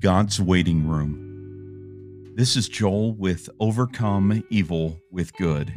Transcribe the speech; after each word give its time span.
God's 0.00 0.40
Waiting 0.40 0.88
Room. 0.88 2.32
This 2.34 2.56
is 2.56 2.70
Joel 2.70 3.12
with 3.12 3.50
Overcome 3.60 4.42
Evil 4.48 4.98
with 5.10 5.34
Good. 5.34 5.74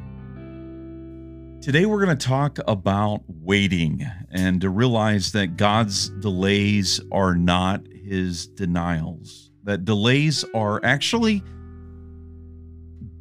Today, 1.61 1.85
we're 1.85 2.05
going 2.05 2.17
to 2.17 2.25
talk 2.25 2.57
about 2.65 3.23
waiting 3.27 4.09
and 4.31 4.61
to 4.61 4.69
realize 4.69 5.33
that 5.33 5.57
God's 5.57 6.07
delays 6.21 7.01
are 7.11 7.35
not 7.35 7.81
his 7.91 8.47
denials, 8.47 9.51
that 9.65 9.83
delays 9.83 10.45
are 10.55 10.79
actually 10.85 11.43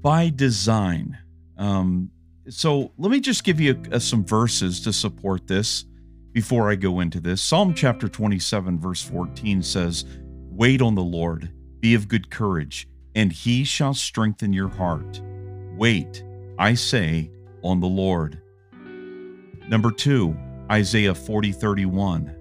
by 0.03 0.31
design. 0.31 1.19
Um, 1.59 2.13
so, 2.49 2.93
let 2.97 3.11
me 3.11 3.19
just 3.19 3.43
give 3.43 3.59
you 3.59 3.83
a, 3.91 3.99
some 3.99 4.25
verses 4.25 4.81
to 4.83 4.93
support 4.93 5.49
this 5.49 5.85
before 6.33 6.71
I 6.71 6.77
go 6.77 7.01
into 7.01 7.19
this. 7.19 7.43
Psalm 7.43 7.75
chapter 7.75 8.09
27, 8.09 8.79
verse 8.79 9.03
14 9.03 9.63
says, 9.63 10.05
Wait 10.55 10.83
on 10.83 10.95
the 10.95 11.03
Lord, 11.03 11.51
be 11.81 11.95
of 11.95 12.09
good 12.09 12.31
courage, 12.31 12.87
and 13.15 13.33
he 13.33 13.65
shall 13.65 13.95
strengthen 13.95 14.53
your 14.53 14.69
heart. 14.69 15.23
Wait, 15.79 16.23
I 16.59 16.75
say, 16.75 17.31
on 17.63 17.81
the 17.81 17.87
Lord. 17.87 18.39
Number 19.71 19.91
two, 19.91 20.37
Isaiah 20.71 21.15
40:31. 21.15 22.37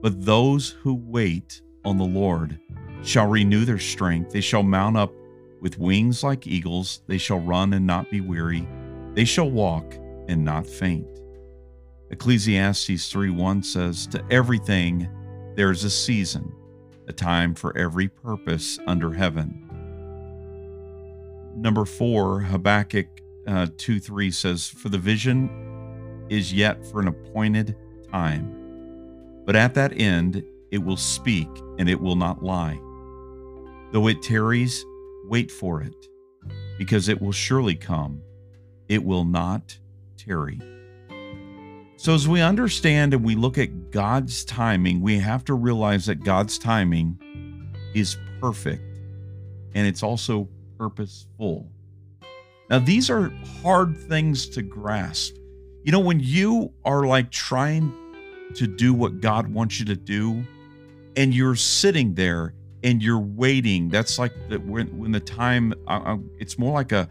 But 0.00 0.24
those 0.24 0.70
who 0.70 0.94
wait 0.94 1.60
on 1.84 1.98
the 1.98 2.04
Lord 2.04 2.60
shall 3.02 3.26
renew 3.26 3.64
their 3.64 3.80
strength. 3.80 4.30
They 4.30 4.40
shall 4.40 4.62
mount 4.62 4.96
up 4.96 5.12
with 5.60 5.76
wings 5.76 6.22
like 6.22 6.46
eagles. 6.46 7.00
They 7.08 7.18
shall 7.18 7.40
run 7.40 7.72
and 7.72 7.84
not 7.84 8.12
be 8.12 8.20
weary. 8.20 8.68
They 9.14 9.24
shall 9.24 9.50
walk 9.50 9.92
and 10.28 10.44
not 10.44 10.68
faint. 10.68 11.20
Ecclesiastes 12.12 13.12
3:1 13.12 13.64
says, 13.64 14.06
To 14.06 14.24
everything 14.30 15.08
there 15.56 15.72
is 15.72 15.82
a 15.82 15.90
season 15.90 16.52
a 17.06 17.12
time 17.12 17.54
for 17.54 17.76
every 17.76 18.08
purpose 18.08 18.78
under 18.86 19.12
heaven. 19.12 19.62
Number 21.56 21.84
four, 21.84 22.40
Habakkuk 22.40 23.06
uh, 23.46 23.68
2 23.76 24.00
3 24.00 24.30
says, 24.30 24.68
For 24.68 24.88
the 24.88 24.98
vision 24.98 26.26
is 26.28 26.52
yet 26.52 26.84
for 26.86 27.00
an 27.00 27.08
appointed 27.08 27.76
time, 28.10 29.42
but 29.44 29.56
at 29.56 29.74
that 29.74 29.98
end 29.98 30.44
it 30.70 30.78
will 30.78 30.96
speak 30.96 31.48
and 31.78 31.88
it 31.88 32.00
will 32.00 32.16
not 32.16 32.42
lie. 32.42 32.78
Though 33.92 34.08
it 34.08 34.22
tarries, 34.22 34.84
wait 35.24 35.50
for 35.50 35.80
it, 35.80 36.08
because 36.78 37.08
it 37.08 37.22
will 37.22 37.32
surely 37.32 37.76
come. 37.76 38.20
It 38.88 39.04
will 39.04 39.24
not 39.24 39.78
tarry. 40.16 40.60
So, 41.98 42.14
as 42.14 42.28
we 42.28 42.42
understand 42.42 43.14
and 43.14 43.24
we 43.24 43.34
look 43.34 43.56
at 43.56 43.90
God's 43.90 44.44
timing, 44.44 45.00
we 45.00 45.18
have 45.18 45.44
to 45.46 45.54
realize 45.54 46.06
that 46.06 46.22
God's 46.22 46.58
timing 46.58 47.18
is 47.94 48.18
perfect 48.38 48.82
and 49.74 49.86
it's 49.86 50.02
also 50.02 50.46
purposeful. 50.76 51.70
Now, 52.68 52.80
these 52.80 53.08
are 53.08 53.32
hard 53.62 53.96
things 53.96 54.46
to 54.50 54.62
grasp. 54.62 55.36
You 55.84 55.92
know, 55.92 56.00
when 56.00 56.20
you 56.20 56.72
are 56.84 57.06
like 57.06 57.30
trying 57.30 57.94
to 58.54 58.66
do 58.66 58.92
what 58.92 59.20
God 59.20 59.48
wants 59.48 59.78
you 59.80 59.86
to 59.86 59.96
do, 59.96 60.44
and 61.16 61.32
you're 61.32 61.56
sitting 61.56 62.14
there 62.14 62.52
and 62.82 63.02
you're 63.02 63.18
waiting, 63.18 63.88
that's 63.88 64.18
like 64.18 64.32
the, 64.50 64.58
when, 64.58 64.86
when 64.98 65.12
the 65.12 65.20
time, 65.20 65.72
uh, 65.86 66.18
it's 66.38 66.58
more 66.58 66.74
like 66.74 66.92
a, 66.92 67.08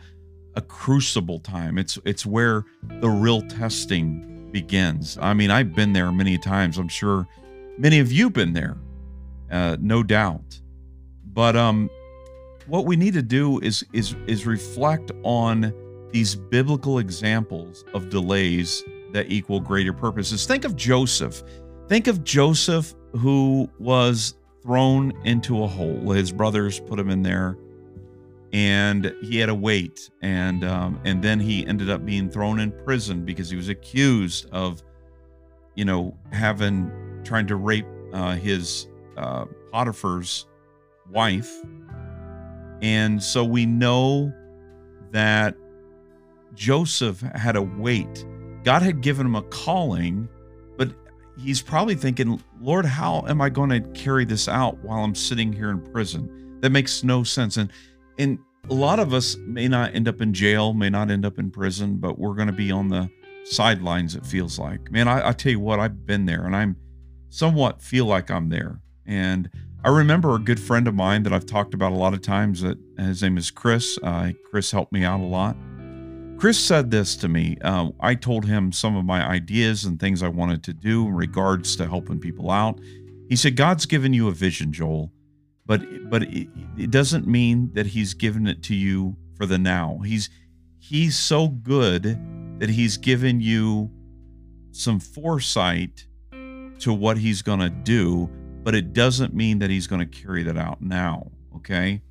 a 0.55 0.61
crucible 0.61 1.39
time. 1.39 1.77
It's 1.77 1.97
it's 2.05 2.25
where 2.25 2.63
the 2.83 3.09
real 3.09 3.41
testing 3.41 4.34
begins. 4.55 5.17
I 5.21 5.33
mean, 5.33 5.51
I've 5.51 5.75
been 5.75 5.91
there 5.91 6.09
many 6.13 6.37
times. 6.37 6.77
I'm 6.77 6.87
sure 6.87 7.27
many 7.77 7.99
of 7.99 8.09
you've 8.09 8.31
been 8.31 8.53
there, 8.53 8.77
uh, 9.51 9.75
no 9.81 10.01
doubt. 10.01 10.61
But 11.33 11.57
um, 11.57 11.89
what 12.65 12.85
we 12.85 12.95
need 12.95 13.15
to 13.15 13.21
do 13.21 13.59
is 13.59 13.83
is 13.91 14.15
is 14.27 14.45
reflect 14.45 15.11
on 15.23 15.73
these 16.13 16.35
biblical 16.35 16.99
examples 16.99 17.83
of 17.93 18.09
delays 18.09 18.81
that 19.11 19.29
equal 19.29 19.59
greater 19.59 19.91
purposes. 19.91 20.45
Think 20.45 20.63
of 20.63 20.77
Joseph. 20.77 21.43
Think 21.89 22.07
of 22.07 22.23
Joseph 22.23 22.95
who 23.17 23.69
was 23.77 24.35
thrown 24.63 25.11
into 25.25 25.65
a 25.65 25.67
hole. 25.67 26.11
His 26.11 26.31
brothers 26.31 26.79
put 26.79 26.97
him 26.97 27.09
in 27.09 27.23
there 27.23 27.57
and 28.53 29.13
he 29.21 29.37
had 29.37 29.47
to 29.47 29.55
wait 29.55 30.09
and 30.21 30.63
um, 30.63 30.99
and 31.03 31.21
then 31.23 31.39
he 31.39 31.65
ended 31.67 31.89
up 31.89 32.05
being 32.05 32.29
thrown 32.29 32.59
in 32.59 32.71
prison 32.83 33.25
because 33.25 33.49
he 33.49 33.55
was 33.55 33.69
accused 33.69 34.47
of 34.51 34.83
you 35.75 35.85
know 35.85 36.17
having 36.31 36.91
trying 37.23 37.47
to 37.47 37.55
rape 37.55 37.87
uh, 38.13 38.35
his 38.35 38.87
uh, 39.17 39.45
Potiphar's 39.71 40.45
wife. 41.11 41.51
And 42.81 43.21
so 43.21 43.43
we 43.43 43.65
know 43.65 44.33
that 45.11 45.55
Joseph 46.53 47.19
had 47.21 47.53
to 47.53 47.61
wait. 47.61 48.25
God 48.63 48.81
had 48.81 49.01
given 49.01 49.25
him 49.25 49.35
a 49.35 49.41
calling 49.43 50.29
but 50.77 50.91
he's 51.37 51.61
probably 51.61 51.95
thinking 51.95 52.41
Lord 52.61 52.85
how 52.85 53.25
am 53.27 53.41
I 53.41 53.49
going 53.49 53.69
to 53.69 53.81
carry 53.91 54.25
this 54.25 54.47
out 54.47 54.77
while 54.79 55.03
I'm 55.03 55.15
sitting 55.15 55.51
here 55.51 55.69
in 55.69 55.81
prison? 55.81 56.57
That 56.61 56.71
makes 56.71 57.03
no 57.03 57.23
sense. 57.23 57.57
And 57.57 57.71
and 58.17 58.39
a 58.69 58.73
lot 58.73 58.99
of 58.99 59.13
us 59.13 59.35
may 59.37 59.67
not 59.67 59.93
end 59.93 60.07
up 60.07 60.21
in 60.21 60.33
jail, 60.33 60.73
may 60.73 60.89
not 60.89 61.11
end 61.11 61.25
up 61.25 61.37
in 61.37 61.51
prison, 61.51 61.97
but 61.97 62.17
we're 62.17 62.33
going 62.33 62.47
to 62.47 62.53
be 62.53 62.71
on 62.71 62.89
the 62.89 63.09
sidelines, 63.43 64.15
it 64.15 64.25
feels 64.25 64.57
like. 64.57 64.91
Man, 64.91 65.07
I, 65.07 65.29
I, 65.29 65.31
tell 65.33 65.51
you 65.51 65.59
what, 65.59 65.79
I've 65.79 66.05
been 66.05 66.25
there 66.25 66.45
and 66.45 66.55
I'm 66.55 66.75
somewhat 67.29 67.81
feel 67.81 68.05
like 68.05 68.31
I'm 68.31 68.49
there. 68.49 68.81
And 69.05 69.49
I 69.83 69.89
remember 69.89 70.33
a 70.33 70.39
good 70.39 70.59
friend 70.59 70.87
of 70.87 70.95
mine 70.95 71.23
that 71.23 71.33
I've 71.33 71.45
talked 71.45 71.75
about 71.75 71.91
a 71.91 71.95
lot 71.95 72.15
of 72.15 72.21
times 72.21 72.61
that 72.61 72.79
his 72.97 73.21
name 73.21 73.37
is 73.37 73.51
Chris. 73.51 73.99
Uh, 74.01 74.31
Chris 74.49 74.71
helped 74.71 74.91
me 74.91 75.03
out 75.03 75.19
a 75.19 75.23
lot. 75.23 75.55
Chris 76.37 76.59
said 76.59 76.89
this 76.89 77.15
to 77.17 77.27
me. 77.27 77.57
Uh, 77.61 77.89
I 77.99 78.15
told 78.15 78.45
him 78.45 78.71
some 78.71 78.97
of 78.97 79.05
my 79.05 79.25
ideas 79.25 79.85
and 79.85 79.99
things 79.99 80.23
I 80.23 80.27
wanted 80.27 80.63
to 80.63 80.73
do 80.73 81.07
in 81.07 81.13
regards 81.13 81.75
to 81.75 81.87
helping 81.87 82.19
people 82.19 82.49
out. 82.49 82.79
He 83.29 83.35
said, 83.35 83.55
God's 83.55 83.85
given 83.85 84.11
you 84.11 84.27
a 84.27 84.31
vision, 84.31 84.73
Joel 84.73 85.11
but 85.65 86.09
but 86.09 86.23
it, 86.23 86.47
it 86.77 86.91
doesn't 86.91 87.27
mean 87.27 87.71
that 87.73 87.87
he's 87.87 88.13
given 88.13 88.47
it 88.47 88.63
to 88.63 88.75
you 88.75 89.15
for 89.35 89.45
the 89.45 89.57
now. 89.57 89.99
He's 90.05 90.29
he's 90.79 91.17
so 91.17 91.47
good 91.47 92.19
that 92.59 92.69
he's 92.69 92.97
given 92.97 93.41
you 93.41 93.91
some 94.71 94.99
foresight 94.99 96.05
to 96.79 96.93
what 96.93 97.17
he's 97.17 97.41
going 97.41 97.59
to 97.59 97.69
do, 97.69 98.29
but 98.63 98.75
it 98.75 98.93
doesn't 98.93 99.33
mean 99.33 99.59
that 99.59 99.69
he's 99.69 99.87
going 99.87 100.07
to 100.07 100.21
carry 100.21 100.43
that 100.43 100.57
out 100.57 100.81
now, 100.81 101.31
okay? 101.55 102.01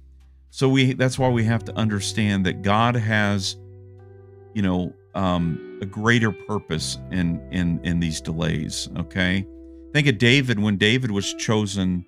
So 0.50 0.68
we 0.68 0.94
that's 0.94 1.18
why 1.18 1.28
we 1.28 1.44
have 1.44 1.64
to 1.64 1.74
understand 1.74 2.46
that 2.46 2.62
God 2.62 2.96
has 2.96 3.56
you 4.54 4.62
know 4.62 4.92
um 5.14 5.78
a 5.80 5.86
greater 5.86 6.32
purpose 6.32 6.98
in 7.10 7.40
in 7.52 7.80
in 7.84 8.00
these 8.00 8.20
delays, 8.20 8.88
okay? 8.98 9.46
Think 9.92 10.08
of 10.08 10.18
David 10.18 10.58
when 10.58 10.76
David 10.76 11.12
was 11.12 11.34
chosen 11.34 12.04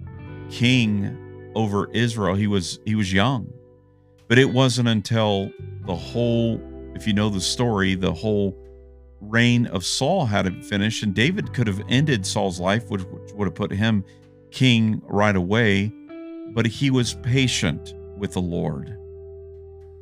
king 0.50 1.16
over 1.56 1.90
Israel, 1.92 2.36
he 2.36 2.46
was 2.46 2.78
he 2.84 2.94
was 2.94 3.12
young. 3.12 3.52
But 4.28 4.38
it 4.38 4.50
wasn't 4.50 4.88
until 4.88 5.50
the 5.86 5.94
whole, 5.94 6.60
if 6.94 7.06
you 7.06 7.12
know 7.12 7.30
the 7.30 7.40
story, 7.40 7.94
the 7.94 8.12
whole 8.12 8.56
reign 9.20 9.66
of 9.66 9.84
Saul 9.84 10.26
had 10.26 10.64
finished, 10.64 11.02
and 11.02 11.14
David 11.14 11.54
could 11.54 11.66
have 11.66 11.80
ended 11.88 12.26
Saul's 12.26 12.60
life, 12.60 12.90
which, 12.90 13.02
which 13.02 13.32
would 13.32 13.46
have 13.46 13.54
put 13.54 13.70
him 13.70 14.04
king 14.50 15.00
right 15.06 15.34
away. 15.34 15.92
But 16.52 16.66
he 16.66 16.90
was 16.90 17.14
patient 17.22 17.94
with 18.16 18.32
the 18.32 18.40
Lord. 18.40 18.96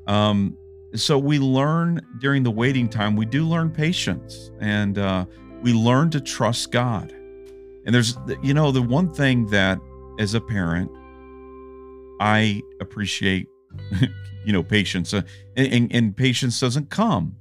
Um, 0.06 0.56
so 0.94 1.18
we 1.18 1.38
learn 1.38 2.00
during 2.18 2.42
the 2.42 2.50
waiting 2.50 2.88
time, 2.88 3.16
we 3.16 3.26
do 3.26 3.46
learn 3.46 3.70
patience 3.70 4.50
and 4.60 4.98
uh, 4.98 5.26
we 5.62 5.72
learn 5.72 6.10
to 6.10 6.20
trust 6.20 6.70
God. 6.70 7.12
And 7.84 7.94
there's, 7.94 8.16
you 8.42 8.54
know, 8.54 8.70
the 8.70 8.82
one 8.82 9.12
thing 9.12 9.46
that 9.46 9.78
as 10.18 10.34
a 10.34 10.40
parent, 10.40 10.90
I 12.20 12.62
appreciate, 12.80 13.48
you 14.44 14.52
know, 14.52 14.62
patience, 14.62 15.14
uh, 15.14 15.22
and, 15.56 15.72
and, 15.72 15.92
and, 15.92 16.16
patience 16.16 16.60
doesn't 16.60 16.90
come 16.90 17.36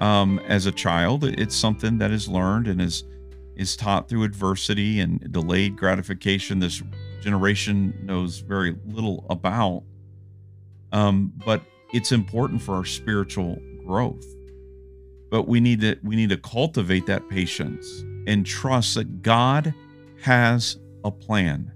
um, 0.00 0.38
as 0.46 0.66
a 0.66 0.72
child. 0.72 1.24
It's 1.24 1.54
something 1.54 1.98
that 1.98 2.10
is 2.10 2.28
learned 2.28 2.68
and 2.68 2.80
is 2.80 3.04
is 3.56 3.76
taught 3.76 4.08
through 4.08 4.24
adversity 4.24 5.00
and 5.00 5.32
delayed 5.32 5.76
gratification. 5.76 6.58
This 6.58 6.82
generation 7.20 7.94
knows 8.02 8.38
very 8.38 8.76
little 8.86 9.24
about, 9.30 9.84
um, 10.92 11.32
but 11.44 11.62
it's 11.92 12.10
important 12.10 12.60
for 12.60 12.74
our 12.74 12.84
spiritual 12.84 13.58
growth. 13.86 14.26
But 15.30 15.48
we 15.48 15.60
need 15.60 15.80
to 15.80 15.96
we 16.02 16.16
need 16.16 16.30
to 16.30 16.36
cultivate 16.36 17.06
that 17.06 17.28
patience 17.28 18.04
and 18.26 18.44
trust 18.44 18.94
that 18.96 19.22
God 19.22 19.74
has 20.22 20.78
a 21.04 21.10
plan 21.10 21.70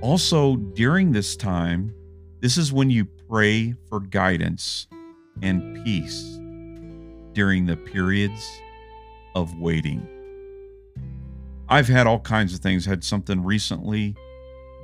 also, 0.00 0.56
during 0.56 1.12
this 1.12 1.36
time, 1.36 1.94
this 2.40 2.56
is 2.56 2.72
when 2.72 2.90
you 2.90 3.04
pray 3.28 3.74
for 3.88 4.00
guidance 4.00 4.86
and 5.42 5.84
peace 5.84 6.38
during 7.32 7.66
the 7.66 7.76
periods 7.76 8.48
of 9.34 9.58
waiting. 9.58 10.06
I've 11.68 11.88
had 11.88 12.06
all 12.06 12.20
kinds 12.20 12.54
of 12.54 12.60
things, 12.60 12.86
I 12.86 12.90
had 12.90 13.04
something 13.04 13.42
recently 13.42 14.16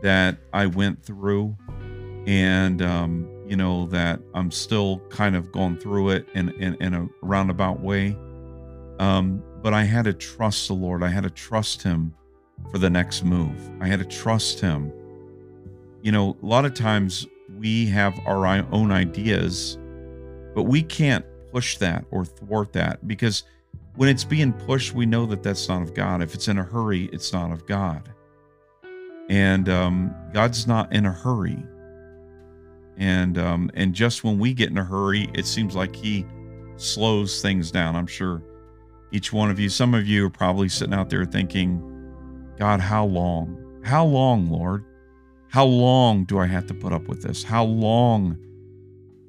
that 0.03 0.39
I 0.53 0.67
went 0.67 1.03
through, 1.03 1.57
and 2.27 2.83
um, 2.83 3.29
you 3.47 3.57
know 3.57 3.87
that 3.87 4.21
I'm 4.35 4.51
still 4.51 4.99
kind 5.09 5.35
of 5.37 5.51
going 5.51 5.79
through 5.79 6.11
it 6.11 6.29
in 6.35 6.51
in, 6.61 6.75
in 6.83 6.95
a 6.95 7.09
roundabout 7.23 7.81
way. 7.81 8.17
Um, 8.99 9.43
but 9.63 9.73
I 9.73 9.85
had 9.85 10.05
to 10.05 10.13
trust 10.13 10.69
the 10.69 10.75
Lord. 10.75 11.03
I 11.03 11.09
had 11.09 11.23
to 11.25 11.31
trust 11.31 11.83
Him 11.83 12.15
for 12.71 12.79
the 12.79 12.91
next 12.91 13.25
move. 13.25 13.71
I 13.81 13.87
had 13.87 13.99
to 14.01 14.05
trust 14.05 14.61
Him. 14.61 14.93
You 16.05 16.13
know, 16.13 16.37
a 16.43 16.45
lot 16.45 16.67
of 16.67 16.75
times 16.75 17.27
we 17.57 17.87
have 17.87 18.21
our 18.27 18.47
own 18.47 18.93
ideas, 18.93 19.79
but 20.55 20.65
we 20.65 20.83
can't 20.83 21.25
push 21.51 21.79
that 21.79 22.05
or 22.11 22.27
thwart 22.27 22.75
that 22.75 23.09
because 23.09 23.45
when 23.97 24.11
it's 24.11 24.23
being 24.23 24.53
pushed, 24.53 24.93
we 24.93 25.07
know 25.07 25.25
that 25.25 25.43
that's 25.43 25.67
not 25.67 25.81
of 25.81 25.95
God. 25.95 26.21
If 26.21 26.35
it's 26.35 26.47
in 26.47 26.59
a 26.59 26.63
hurry, 26.63 27.09
it's 27.11 27.33
not 27.33 27.53
of 27.53 27.65
God. 27.65 28.13
And 29.31 29.71
um, 29.71 30.15
God's 30.35 30.67
not 30.67 30.93
in 30.93 31.07
a 31.07 31.11
hurry. 31.11 31.65
And 32.99 33.39
um, 33.39 33.71
and 33.73 33.95
just 33.95 34.25
when 34.25 34.39
we 34.39 34.53
get 34.53 34.69
in 34.69 34.77
a 34.77 34.85
hurry, 34.85 35.31
it 35.33 35.47
seems 35.47 35.75
like 35.75 35.97
He 35.97 36.27
slows 36.77 37.41
things 37.41 37.71
down. 37.71 37.97
I'm 37.97 38.07
sure 38.07 38.43
each 39.11 39.33
one 39.33 39.51
of 39.51 39.59
you, 39.59 39.71
some 39.71 39.95
of 39.95 40.07
you 40.07 40.27
are 40.27 40.31
probably 40.31 40.69
sitting 40.69 40.93
out 40.93 41.09
there 41.09 41.25
thinking, 41.25 41.81
God, 42.59 42.81
how 42.81 43.07
long? 43.07 43.81
How 43.83 44.05
long, 44.05 44.51
Lord? 44.51 44.85
How 45.55 45.67
long 45.67 46.25
do 46.25 46.41
I 46.41 46.47
have 46.47 46.67
to 46.67 46.75
put 46.75 46.93
up 46.93 47.07
with 47.07 47.23
this? 47.23 47.45
How 47.45 47.63
long 47.63 48.37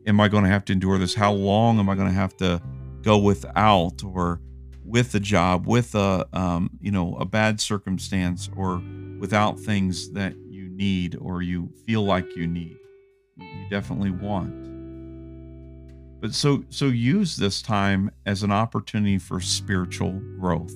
am 0.08 0.20
I 0.20 0.28
going 0.28 0.44
to 0.44 0.50
have 0.50 0.66
to 0.66 0.74
endure 0.74 0.98
this? 0.98 1.14
How 1.14 1.32
long 1.32 1.78
am 1.78 1.88
I 1.88 1.94
going 1.94 2.08
to 2.08 2.14
have 2.16 2.36
to 2.38 2.60
go 3.04 3.20
without 3.20 4.04
or 4.04 4.42
with 4.84 5.14
a 5.14 5.20
job, 5.20 5.68
with 5.68 5.94
a 5.94 6.28
um, 6.34 6.72
you 6.82 6.90
know 6.90 7.16
a 7.18 7.26
bad 7.26 7.62
circumstance, 7.62 8.50
or 8.58 8.82
without 9.20 9.60
things 9.60 10.14
that 10.14 10.34
you 10.50 10.68
need 10.68 11.16
or 11.22 11.44
you 11.44 11.70
feel 11.86 12.04
like 12.04 12.36
you 12.36 12.48
need? 12.48 12.80
You 13.38 13.70
definitely 13.70 14.10
want. 14.10 14.64
But 16.22 16.34
so 16.34 16.66
so 16.70 16.88
use 16.88 17.38
this 17.38 17.62
time 17.62 18.10
as 18.26 18.42
an 18.42 18.52
opportunity 18.52 19.20
for 19.20 19.40
spiritual 19.40 20.20
growth. 20.40 20.74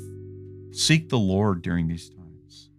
Seek 0.70 1.10
the 1.10 1.18
Lord 1.18 1.64
during 1.64 1.88
these 1.88 2.08
times. 2.08 2.70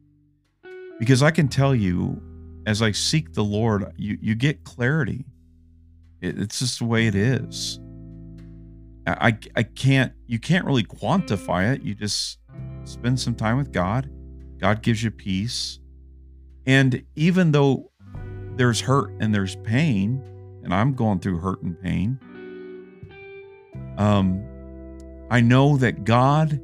Because 1.00 1.20
I 1.20 1.32
can 1.32 1.48
tell 1.48 1.74
you 1.74 2.22
as 2.66 2.82
I 2.82 2.92
seek 2.92 3.32
the 3.32 3.44
Lord, 3.44 3.92
you, 3.96 4.18
you 4.20 4.34
get 4.34 4.64
clarity. 4.64 5.24
It, 6.20 6.38
it's 6.38 6.58
just 6.58 6.78
the 6.78 6.84
way 6.84 7.06
it 7.06 7.14
is. 7.14 7.80
I, 9.06 9.38
I 9.56 9.62
can't, 9.62 10.12
you 10.26 10.38
can't 10.38 10.64
really 10.64 10.84
quantify 10.84 11.74
it. 11.74 11.82
You 11.82 11.94
just 11.94 12.38
spend 12.84 13.18
some 13.18 13.34
time 13.34 13.56
with 13.56 13.72
God. 13.72 14.10
God 14.58 14.82
gives 14.82 15.02
you 15.02 15.10
peace. 15.10 15.80
And 16.66 17.02
even 17.16 17.50
though 17.50 17.90
there's 18.56 18.80
hurt 18.80 19.10
and 19.20 19.34
there's 19.34 19.56
pain, 19.56 20.22
and 20.62 20.74
I'm 20.74 20.92
going 20.92 21.18
through 21.20 21.38
hurt 21.38 21.62
and 21.62 21.80
pain, 21.80 22.18
um, 23.96 24.44
I 25.30 25.40
know 25.40 25.76
that 25.78 26.04
God 26.04 26.60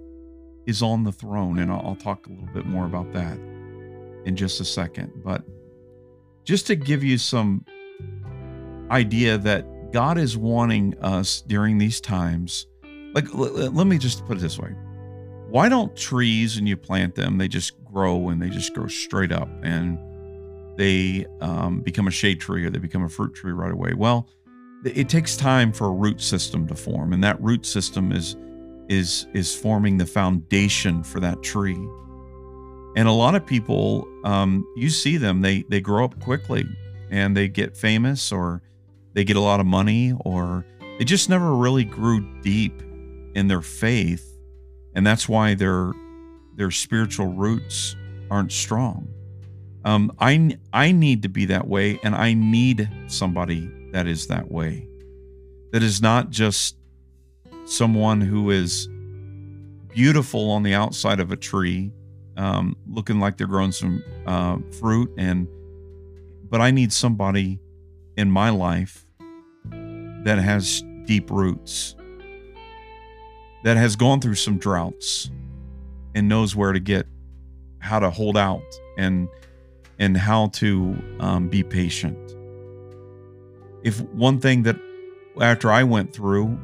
is 0.66 0.82
on 0.82 1.04
the 1.04 1.12
throne, 1.12 1.58
and 1.58 1.72
I'll, 1.72 1.80
I'll 1.84 1.96
talk 1.96 2.26
a 2.26 2.30
little 2.30 2.52
bit 2.52 2.66
more 2.66 2.84
about 2.84 3.12
that 3.12 3.38
in 4.24 4.36
just 4.36 4.60
a 4.60 4.64
second. 4.64 5.12
But 5.24 5.42
just 6.46 6.66
to 6.68 6.76
give 6.76 7.04
you 7.04 7.18
some 7.18 7.66
idea 8.90 9.36
that 9.36 9.92
God 9.92 10.16
is 10.16 10.36
wanting 10.36 10.96
us 11.00 11.42
during 11.42 11.76
these 11.76 12.00
times. 12.00 12.66
Like, 13.12 13.26
let 13.34 13.86
me 13.86 13.98
just 13.98 14.24
put 14.26 14.38
it 14.38 14.40
this 14.40 14.58
way 14.58 14.74
why 15.48 15.68
don't 15.68 15.94
trees 15.96 16.56
and 16.56 16.68
you 16.68 16.76
plant 16.76 17.14
them, 17.14 17.38
they 17.38 17.48
just 17.48 17.82
grow 17.84 18.28
and 18.30 18.42
they 18.42 18.50
just 18.50 18.74
grow 18.74 18.88
straight 18.88 19.32
up 19.32 19.48
and 19.62 19.98
they 20.76 21.24
um, 21.40 21.80
become 21.80 22.08
a 22.08 22.10
shade 22.10 22.40
tree 22.40 22.64
or 22.64 22.70
they 22.70 22.78
become 22.78 23.04
a 23.04 23.08
fruit 23.08 23.34
tree 23.34 23.52
right 23.52 23.70
away? 23.70 23.94
Well, 23.94 24.28
it 24.84 25.08
takes 25.08 25.36
time 25.36 25.72
for 25.72 25.86
a 25.86 25.92
root 25.92 26.20
system 26.20 26.66
to 26.68 26.74
form, 26.74 27.12
and 27.12 27.22
that 27.24 27.40
root 27.40 27.64
system 27.64 28.12
is 28.12 28.36
is 28.88 29.26
is 29.32 29.54
forming 29.54 29.98
the 29.98 30.06
foundation 30.06 31.02
for 31.02 31.18
that 31.20 31.42
tree. 31.42 31.78
And 32.96 33.06
a 33.06 33.12
lot 33.12 33.34
of 33.34 33.44
people, 33.44 34.08
um, 34.24 34.66
you 34.74 34.88
see 34.88 35.18
them, 35.18 35.42
they 35.42 35.62
they 35.68 35.80
grow 35.80 36.06
up 36.06 36.18
quickly 36.20 36.66
and 37.10 37.36
they 37.36 37.46
get 37.46 37.76
famous 37.76 38.32
or 38.32 38.62
they 39.12 39.22
get 39.22 39.36
a 39.36 39.40
lot 39.40 39.60
of 39.60 39.66
money 39.66 40.14
or 40.24 40.64
they 40.98 41.04
just 41.04 41.28
never 41.28 41.54
really 41.54 41.84
grew 41.84 42.20
deep 42.40 42.82
in 43.34 43.48
their 43.48 43.60
faith. 43.60 44.26
And 44.94 45.06
that's 45.06 45.28
why 45.28 45.54
their 45.54 45.92
their 46.56 46.70
spiritual 46.70 47.26
roots 47.26 47.94
aren't 48.30 48.50
strong. 48.50 49.08
Um, 49.84 50.10
I 50.18 50.56
I 50.72 50.90
need 50.90 51.22
to 51.22 51.28
be 51.28 51.44
that 51.46 51.68
way, 51.68 52.00
and 52.02 52.14
I 52.14 52.32
need 52.32 52.88
somebody 53.08 53.70
that 53.92 54.06
is 54.06 54.26
that 54.28 54.50
way. 54.50 54.88
That 55.72 55.82
is 55.82 56.00
not 56.00 56.30
just 56.30 56.76
someone 57.66 58.22
who 58.22 58.50
is 58.50 58.88
beautiful 59.88 60.50
on 60.50 60.62
the 60.62 60.72
outside 60.72 61.20
of 61.20 61.30
a 61.30 61.36
tree 61.36 61.92
um, 62.36 62.76
looking 62.88 63.18
like 63.20 63.36
they're 63.36 63.46
growing 63.46 63.72
some 63.72 64.02
uh, 64.26 64.58
fruit 64.78 65.10
and 65.16 65.48
but 66.48 66.60
i 66.60 66.70
need 66.70 66.92
somebody 66.92 67.58
in 68.16 68.30
my 68.30 68.50
life 68.50 69.06
that 69.70 70.38
has 70.38 70.82
deep 71.04 71.30
roots 71.30 71.94
that 73.64 73.76
has 73.76 73.96
gone 73.96 74.20
through 74.20 74.34
some 74.34 74.58
droughts 74.58 75.30
and 76.14 76.28
knows 76.28 76.54
where 76.54 76.72
to 76.72 76.80
get 76.80 77.06
how 77.78 77.98
to 77.98 78.10
hold 78.10 78.36
out 78.36 78.62
and 78.96 79.28
and 79.98 80.16
how 80.16 80.48
to 80.48 80.94
um, 81.20 81.48
be 81.48 81.62
patient. 81.62 82.18
If 83.82 84.00
one 84.12 84.40
thing 84.40 84.62
that 84.64 84.76
after 85.40 85.70
i 85.70 85.82
went 85.82 86.12
through 86.12 86.58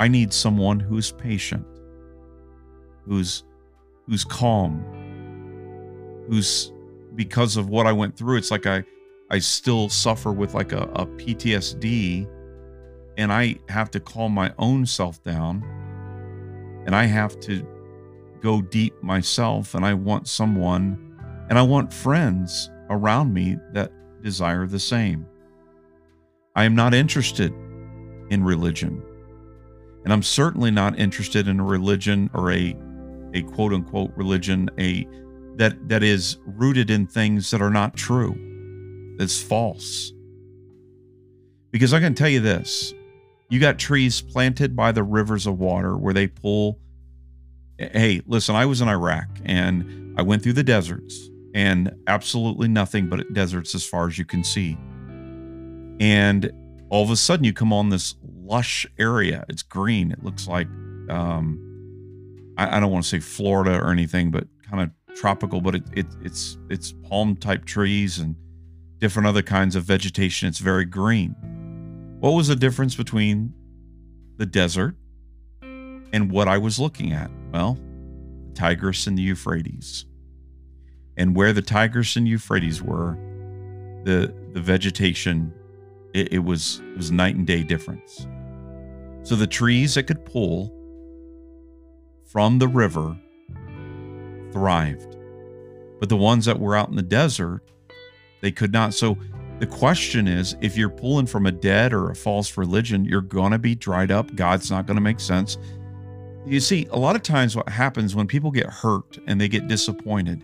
i 0.00 0.08
need 0.08 0.32
someone 0.32 0.80
who's 0.80 1.12
patient 1.12 1.66
who's 3.06 3.44
who's 4.06 4.24
calm, 4.24 4.84
who's 6.28 6.72
because 7.14 7.56
of 7.56 7.68
what 7.68 7.86
I 7.86 7.92
went 7.92 8.16
through, 8.16 8.38
it's 8.38 8.50
like 8.50 8.66
I 8.66 8.84
I 9.30 9.38
still 9.38 9.88
suffer 9.88 10.32
with 10.32 10.54
like 10.54 10.72
a, 10.72 10.82
a 10.94 11.06
PTSD 11.06 12.28
and 13.16 13.32
I 13.32 13.56
have 13.68 13.90
to 13.92 14.00
calm 14.00 14.32
my 14.32 14.52
own 14.58 14.86
self 14.86 15.22
down 15.22 15.62
and 16.86 16.94
I 16.94 17.04
have 17.04 17.40
to 17.40 17.66
go 18.40 18.60
deep 18.60 19.02
myself 19.02 19.74
and 19.74 19.84
I 19.84 19.94
want 19.94 20.28
someone 20.28 21.16
and 21.48 21.58
I 21.58 21.62
want 21.62 21.92
friends 21.92 22.70
around 22.90 23.32
me 23.32 23.56
that 23.72 23.90
desire 24.22 24.66
the 24.66 24.78
same. 24.78 25.26
I 26.54 26.64
am 26.64 26.74
not 26.74 26.94
interested 26.94 27.52
in 28.30 28.44
religion. 28.44 29.02
And 30.04 30.12
I'm 30.12 30.22
certainly 30.22 30.70
not 30.70 30.98
interested 30.98 31.48
in 31.48 31.60
a 31.60 31.64
religion 31.64 32.30
or 32.34 32.52
a 32.52 32.76
a 33.34 33.42
quote 33.42 33.72
unquote 33.72 34.12
religion, 34.16 34.70
a 34.78 35.06
that 35.56 35.88
that 35.88 36.02
is 36.02 36.38
rooted 36.46 36.90
in 36.90 37.06
things 37.06 37.50
that 37.50 37.60
are 37.60 37.70
not 37.70 37.96
true, 37.96 39.14
that's 39.18 39.40
false. 39.40 40.12
Because 41.70 41.92
I 41.92 42.00
can 42.00 42.14
tell 42.14 42.28
you 42.28 42.40
this, 42.40 42.94
you 43.50 43.60
got 43.60 43.78
trees 43.78 44.20
planted 44.20 44.74
by 44.76 44.92
the 44.92 45.02
rivers 45.02 45.46
of 45.46 45.58
water 45.58 45.96
where 45.96 46.14
they 46.14 46.28
pull. 46.28 46.78
Hey, 47.78 48.22
listen, 48.26 48.54
I 48.54 48.66
was 48.66 48.80
in 48.80 48.88
Iraq 48.88 49.26
and 49.44 50.16
I 50.16 50.22
went 50.22 50.42
through 50.42 50.52
the 50.52 50.62
deserts 50.62 51.28
and 51.54 51.92
absolutely 52.06 52.68
nothing 52.68 53.08
but 53.08 53.32
deserts 53.32 53.74
as 53.74 53.84
far 53.84 54.06
as 54.06 54.18
you 54.18 54.24
can 54.24 54.44
see. 54.44 54.76
And 56.00 56.52
all 56.90 57.02
of 57.02 57.10
a 57.10 57.16
sudden, 57.16 57.44
you 57.44 57.52
come 57.52 57.72
on 57.72 57.88
this 57.88 58.14
lush 58.44 58.86
area. 58.98 59.44
It's 59.48 59.62
green. 59.62 60.12
It 60.12 60.22
looks 60.22 60.46
like 60.46 60.66
um, 61.08 61.63
I, 62.56 62.76
I 62.76 62.80
don't 62.80 62.90
want 62.90 63.04
to 63.04 63.08
say 63.08 63.20
Florida 63.20 63.78
or 63.80 63.90
anything, 63.90 64.30
but 64.30 64.46
kind 64.68 64.82
of 64.82 65.16
tropical. 65.16 65.60
But 65.60 65.76
it, 65.76 65.84
it 65.92 66.06
it's 66.22 66.58
it's 66.70 66.92
palm 67.08 67.36
type 67.36 67.64
trees 67.64 68.18
and 68.18 68.36
different 68.98 69.28
other 69.28 69.42
kinds 69.42 69.76
of 69.76 69.84
vegetation. 69.84 70.48
It's 70.48 70.58
very 70.58 70.84
green. 70.84 71.34
What 72.20 72.30
was 72.30 72.48
the 72.48 72.56
difference 72.56 72.94
between 72.94 73.52
the 74.36 74.46
desert 74.46 74.96
and 75.62 76.30
what 76.30 76.48
I 76.48 76.58
was 76.58 76.78
looking 76.78 77.12
at? 77.12 77.30
Well, 77.52 77.78
the 78.48 78.54
Tigris 78.54 79.06
and 79.06 79.18
the 79.18 79.22
Euphrates. 79.22 80.06
And 81.16 81.36
where 81.36 81.52
the 81.52 81.62
Tigris 81.62 82.16
and 82.16 82.26
Euphrates 82.26 82.82
were, 82.82 83.16
the 84.04 84.34
the 84.52 84.60
vegetation, 84.60 85.52
it, 86.12 86.32
it 86.32 86.38
was 86.40 86.80
it 86.92 86.96
was 86.96 87.10
night 87.10 87.36
and 87.36 87.46
day 87.46 87.62
difference. 87.62 88.26
So 89.22 89.36
the 89.36 89.46
trees 89.46 89.94
that 89.94 90.04
could 90.04 90.24
pull 90.24 90.72
from 92.34 92.58
the 92.58 92.66
river 92.66 93.16
thrived. 94.50 95.16
But 96.00 96.08
the 96.08 96.16
ones 96.16 96.44
that 96.46 96.58
were 96.58 96.74
out 96.74 96.88
in 96.88 96.96
the 96.96 97.02
desert, 97.02 97.62
they 98.42 98.50
could 98.50 98.72
not. 98.72 98.92
So 98.92 99.16
the 99.60 99.68
question 99.68 100.26
is 100.26 100.56
if 100.60 100.76
you're 100.76 100.90
pulling 100.90 101.26
from 101.26 101.46
a 101.46 101.52
dead 101.52 101.92
or 101.92 102.10
a 102.10 102.16
false 102.16 102.56
religion, 102.56 103.04
you're 103.04 103.20
going 103.20 103.52
to 103.52 103.58
be 103.58 103.76
dried 103.76 104.10
up. 104.10 104.34
God's 104.34 104.68
not 104.68 104.84
going 104.84 104.96
to 104.96 105.00
make 105.00 105.20
sense. 105.20 105.58
You 106.44 106.58
see, 106.58 106.88
a 106.90 106.98
lot 106.98 107.14
of 107.14 107.22
times 107.22 107.54
what 107.54 107.68
happens 107.68 108.16
when 108.16 108.26
people 108.26 108.50
get 108.50 108.66
hurt 108.66 109.16
and 109.28 109.40
they 109.40 109.48
get 109.48 109.68
disappointed, 109.68 110.42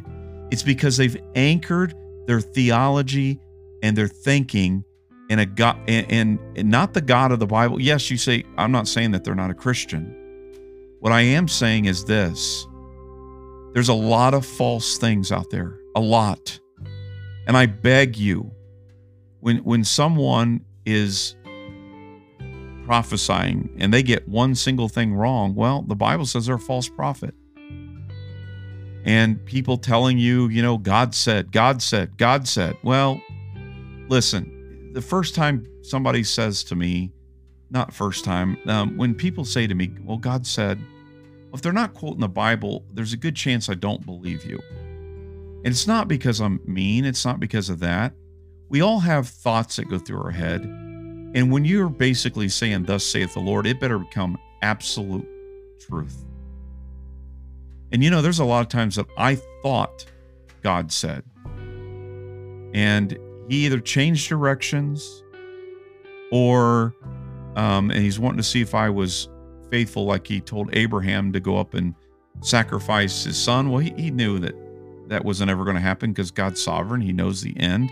it's 0.53 0.63
because 0.63 0.97
they've 0.97 1.21
anchored 1.35 1.93
their 2.29 2.41
theology 2.41 3.41
and 3.83 3.99
their 3.99 4.09
thinking 4.09 4.85
in 5.29 5.41
a 5.41 5.47
God 5.47 5.77
and, 5.89 6.39
and 6.57 6.71
not 6.71 6.95
the 6.95 7.01
God 7.01 7.33
of 7.33 7.41
the 7.41 7.47
Bible. 7.47 7.81
Yes, 7.81 8.13
you 8.13 8.17
say, 8.17 8.45
I'm 8.57 8.71
not 8.71 8.87
saying 8.87 9.11
that 9.11 9.25
they're 9.25 9.35
not 9.35 9.51
a 9.51 9.55
Christian. 9.55 10.20
What 11.01 11.13
I 11.13 11.23
am 11.23 11.49
saying 11.49 11.87
is 11.87 12.05
this 12.05 12.67
there's 13.73 13.89
a 13.89 13.95
lot 13.95 14.35
of 14.35 14.45
false 14.45 14.99
things 14.99 15.33
out 15.33 15.51
there, 15.51 15.79
a 15.97 16.01
lot. 16.01 16.61
And 17.47 17.57
I 17.57 17.67
beg 17.67 18.17
you, 18.17 18.53
when 19.41 19.59
when 19.59 19.83
someone 19.83 20.65
is 20.85 21.37
prophesying 22.85 23.75
and 23.79 23.95
they 23.95 24.03
get 24.03 24.29
one 24.29 24.55
single 24.55 24.89
thing 24.89 25.15
wrong, 25.15 25.55
well, 25.55 25.83
the 25.83 25.97
Bible 25.97 26.27
says 26.27 26.47
they're 26.47 26.57
a 26.57 26.59
false 26.59 26.89
prophet. 26.89 27.35
And 29.05 29.43
people 29.47 29.79
telling 29.79 30.19
you, 30.19 30.49
you 30.49 30.61
know, 30.61 30.77
God 30.77 31.15
said, 31.15 31.51
God 31.51 31.81
said, 31.81 32.19
God 32.19 32.47
said. 32.47 32.77
Well, 32.83 33.23
listen, 34.09 34.91
the 34.93 35.01
first 35.01 35.35
time 35.35 35.67
somebody 35.83 36.23
says 36.23 36.63
to 36.65 36.77
me, 36.77 37.13
not 37.71 37.93
first 37.93 38.25
time, 38.25 38.59
um, 38.67 38.97
when 38.97 39.15
people 39.15 39.45
say 39.45 39.67
to 39.67 39.75
me, 39.75 39.91
well, 40.03 40.19
God 40.19 40.47
said, 40.47 40.79
if 41.53 41.63
they're 41.63 41.73
not 41.73 41.95
quoting 41.95 42.21
the 42.21 42.29
Bible, 42.29 42.85
there's 42.93 43.13
a 43.13 43.17
good 43.17 43.35
chance 43.35 43.69
I 43.69 43.75
don't 43.75 44.05
believe 44.05 44.45
you. 44.45 44.61
And 45.63 45.67
it's 45.67 45.87
not 45.87 46.09
because 46.09 46.41
I'm 46.41 46.61
mean, 46.65 47.05
it's 47.05 47.25
not 47.25 47.41
because 47.41 47.69
of 47.69 47.81
that. 47.81 48.15
We 48.69 48.81
all 48.81 49.01
have 49.01 49.29
thoughts 49.29 49.77
that 49.77 49.89
go 49.89 49.99
through 49.99 50.23
our 50.23 50.31
head. 50.31 50.63
And 50.63 51.53
when 51.53 51.65
you're 51.65 51.89
basically 51.89 52.49
saying, 52.49 52.85
Thus 52.85 53.05
saith 53.05 53.35
the 53.35 53.41
Lord, 53.41 53.67
it 53.67 53.81
better 53.81 53.99
become 53.99 54.39
absolute 54.63 55.29
truth. 55.81 56.25
And 57.93 58.03
you 58.03 58.11
know, 58.11 58.23
there's 58.23 58.39
a 58.39 58.45
lot 58.45 58.61
of 58.61 58.69
times 58.69 58.97
that 58.97 59.07
I 59.19 59.37
thought 59.63 60.07
God 60.63 60.93
said, 60.93 61.25
and 62.73 63.19
He 63.49 63.67
either 63.67 63.81
changed 63.81 64.29
directions 64.29 65.25
or, 66.31 66.95
um, 67.57 67.91
and 67.91 68.01
He's 68.01 68.19
wanting 68.19 68.39
to 68.39 68.43
see 68.45 68.61
if 68.61 68.75
I 68.75 68.91
was 68.91 69.29
faithful, 69.71 70.05
like 70.05 70.27
He 70.27 70.41
told 70.41 70.71
Abraham 70.75 71.33
to 71.33 71.41
go 71.41 71.57
up 71.57 71.75
and 71.75 71.95
sacrifice 72.41 73.25
his 73.25 73.37
son. 73.37 73.71
Well, 73.71 73.81
he, 73.81 73.93
he 73.97 74.11
knew 74.11 74.39
that 74.39 74.55
that 75.09 75.25
wasn't 75.25 75.51
ever 75.51 75.65
going 75.65 75.77
to 75.77 75.83
happen 75.83 76.13
because 76.13 76.31
God's 76.31 76.63
sovereign. 76.63 77.01
He 77.01 77.13
knows 77.13 77.43
the 77.43 77.59
end. 77.59 77.91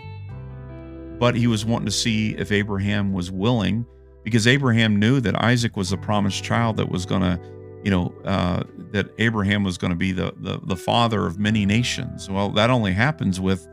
But 1.19 1.35
he 1.35 1.47
was 1.47 1.65
wanting 1.65 1.85
to 1.85 1.91
see 1.91 2.31
if 2.37 2.51
Abraham 2.51 3.11
was 3.11 3.29
willing 3.29 3.85
because 4.23 4.47
Abraham 4.47 4.97
knew 4.97 5.19
that 5.19 5.41
Isaac 5.43 5.75
was 5.75 5.89
the 5.89 5.97
promised 5.97 6.43
child 6.43 6.77
that 6.77 6.89
was 6.89 7.05
going 7.05 7.21
to, 7.21 7.39
you 7.83 7.91
know, 7.91 8.13
uh, 8.23 8.63
that 8.91 9.09
Abraham 9.17 9.63
was 9.63 9.77
going 9.77 9.91
to 9.91 9.97
be 9.97 10.13
the, 10.13 10.33
the, 10.37 10.59
the 10.63 10.77
father 10.77 11.25
of 11.25 11.37
many 11.37 11.65
nations. 11.65 12.29
Well, 12.29 12.49
that 12.51 12.69
only 12.69 12.93
happens 12.93 13.39
with 13.39 13.67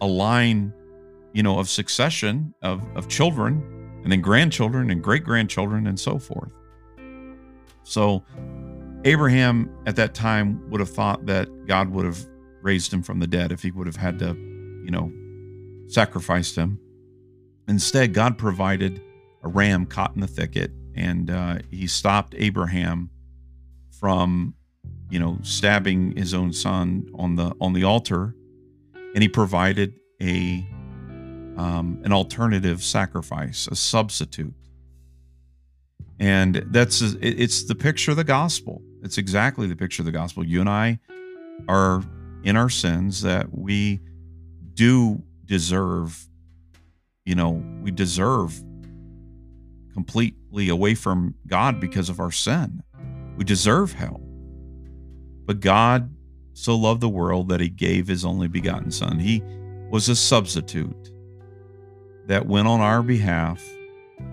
a 0.00 0.06
line, 0.06 0.72
you 1.32 1.42
know, 1.42 1.58
of 1.58 1.68
succession 1.68 2.54
of, 2.62 2.80
of 2.96 3.08
children 3.08 3.73
and 4.04 4.12
then 4.12 4.20
grandchildren 4.20 4.90
and 4.90 5.02
great 5.02 5.24
grandchildren 5.24 5.86
and 5.86 5.98
so 5.98 6.18
forth. 6.18 6.52
So 7.82 8.22
Abraham 9.04 9.74
at 9.86 9.96
that 9.96 10.14
time 10.14 10.62
would 10.70 10.80
have 10.80 10.90
thought 10.90 11.26
that 11.26 11.66
God 11.66 11.90
would 11.90 12.04
have 12.04 12.24
raised 12.62 12.92
him 12.92 13.02
from 13.02 13.18
the 13.18 13.26
dead 13.26 13.50
if 13.50 13.62
he 13.62 13.70
would 13.70 13.86
have 13.86 13.96
had 13.96 14.18
to, 14.20 14.34
you 14.84 14.90
know, 14.90 15.12
sacrificed 15.88 16.54
him. 16.56 16.78
Instead, 17.66 18.14
God 18.14 18.38
provided 18.38 19.02
a 19.42 19.48
ram 19.48 19.86
caught 19.86 20.14
in 20.14 20.20
the 20.20 20.26
thicket, 20.26 20.70
and 20.94 21.30
uh, 21.30 21.58
he 21.70 21.86
stopped 21.86 22.34
Abraham 22.36 23.10
from, 23.98 24.54
you 25.10 25.18
know, 25.18 25.38
stabbing 25.42 26.16
his 26.16 26.34
own 26.34 26.52
son 26.52 27.08
on 27.14 27.36
the 27.36 27.54
on 27.60 27.72
the 27.72 27.84
altar, 27.84 28.34
and 29.14 29.22
he 29.22 29.28
provided 29.28 29.94
a 30.20 30.66
um, 31.56 32.00
an 32.04 32.12
alternative 32.12 32.82
sacrifice, 32.82 33.68
a 33.70 33.76
substitute. 33.76 34.54
And 36.18 36.64
that's 36.68 37.00
it's 37.00 37.64
the 37.64 37.74
picture 37.74 38.12
of 38.12 38.16
the 38.16 38.24
gospel. 38.24 38.82
It's 39.02 39.18
exactly 39.18 39.66
the 39.66 39.76
picture 39.76 40.02
of 40.02 40.06
the 40.06 40.12
gospel. 40.12 40.44
You 40.44 40.60
and 40.60 40.68
I 40.68 40.98
are 41.68 42.02
in 42.44 42.56
our 42.56 42.70
sins 42.70 43.22
that 43.22 43.56
we 43.56 44.00
do 44.74 45.22
deserve, 45.44 46.26
you 47.24 47.34
know, 47.34 47.62
we 47.82 47.90
deserve 47.90 48.62
completely 49.92 50.68
away 50.68 50.94
from 50.94 51.34
God 51.46 51.80
because 51.80 52.08
of 52.08 52.20
our 52.20 52.32
sin. 52.32 52.82
We 53.36 53.44
deserve 53.44 53.92
hell. 53.92 54.20
But 55.46 55.60
God 55.60 56.14
so 56.52 56.76
loved 56.76 57.00
the 57.00 57.08
world 57.08 57.48
that 57.48 57.60
he 57.60 57.68
gave 57.68 58.06
his 58.06 58.24
only 58.24 58.48
begotten 58.48 58.90
Son. 58.90 59.18
He 59.18 59.42
was 59.90 60.08
a 60.08 60.16
substitute 60.16 61.13
that 62.26 62.46
went 62.46 62.68
on 62.68 62.80
our 62.80 63.02
behalf 63.02 63.62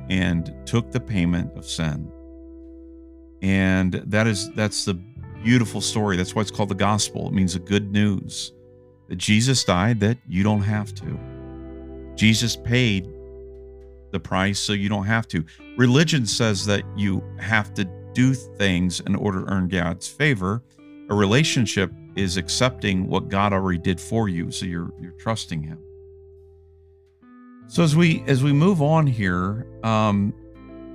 and 0.10 0.54
took 0.66 0.92
the 0.92 1.00
payment 1.00 1.56
of 1.58 1.66
sin. 1.66 2.12
And 3.42 3.94
that 3.94 4.28
is 4.28 4.52
that's 4.54 4.86
the 4.86 4.94
beautiful 5.44 5.82
story. 5.82 6.18
That's 6.18 6.36
why 6.36 6.42
it's 6.42 6.52
called 6.52 6.70
the 6.70 6.76
gospel. 6.76 7.28
It 7.28 7.34
means 7.34 7.54
the 7.54 7.60
good 7.60 7.92
news 7.92 8.54
that 9.10 9.18
Jesus 9.18 9.64
died 9.64 10.00
that 10.02 10.18
you 10.28 10.44
don't 10.44 10.62
have 10.62 10.94
to. 10.96 11.20
Jesus 12.16 12.56
paid 12.56 13.10
the 14.12 14.20
price 14.20 14.60
so 14.60 14.74
you 14.74 14.90
don't 14.90 15.06
have 15.06 15.28
to. 15.30 15.44
Religion 15.78 16.26
says 16.26 16.66
that 16.66 16.84
you 16.96 17.24
have 17.40 17.74
to 17.74 17.86
do 18.14 18.34
things 18.34 19.00
in 19.02 19.16
order 19.16 19.42
to 19.46 19.52
earn 19.52 19.68
God's 19.68 20.08
favor. 20.08 20.62
A 21.10 21.16
relationship 21.16 21.92
is 22.16 22.38
accepting 22.38 23.08
what 23.08 23.30
God 23.30 23.54
already 23.54 23.80
did 23.80 24.00
for 24.00 24.30
you, 24.30 24.52
so 24.52 24.66
you're 24.66 24.92
you're 25.00 25.12
trusting 25.14 25.64
Him. 25.64 25.80
So 27.72 27.84
as 27.84 27.96
we 27.96 28.22
as 28.28 28.44
we 28.44 28.52
move 28.52 28.82
on 28.82 29.08
here, 29.08 29.66
um, 29.82 30.34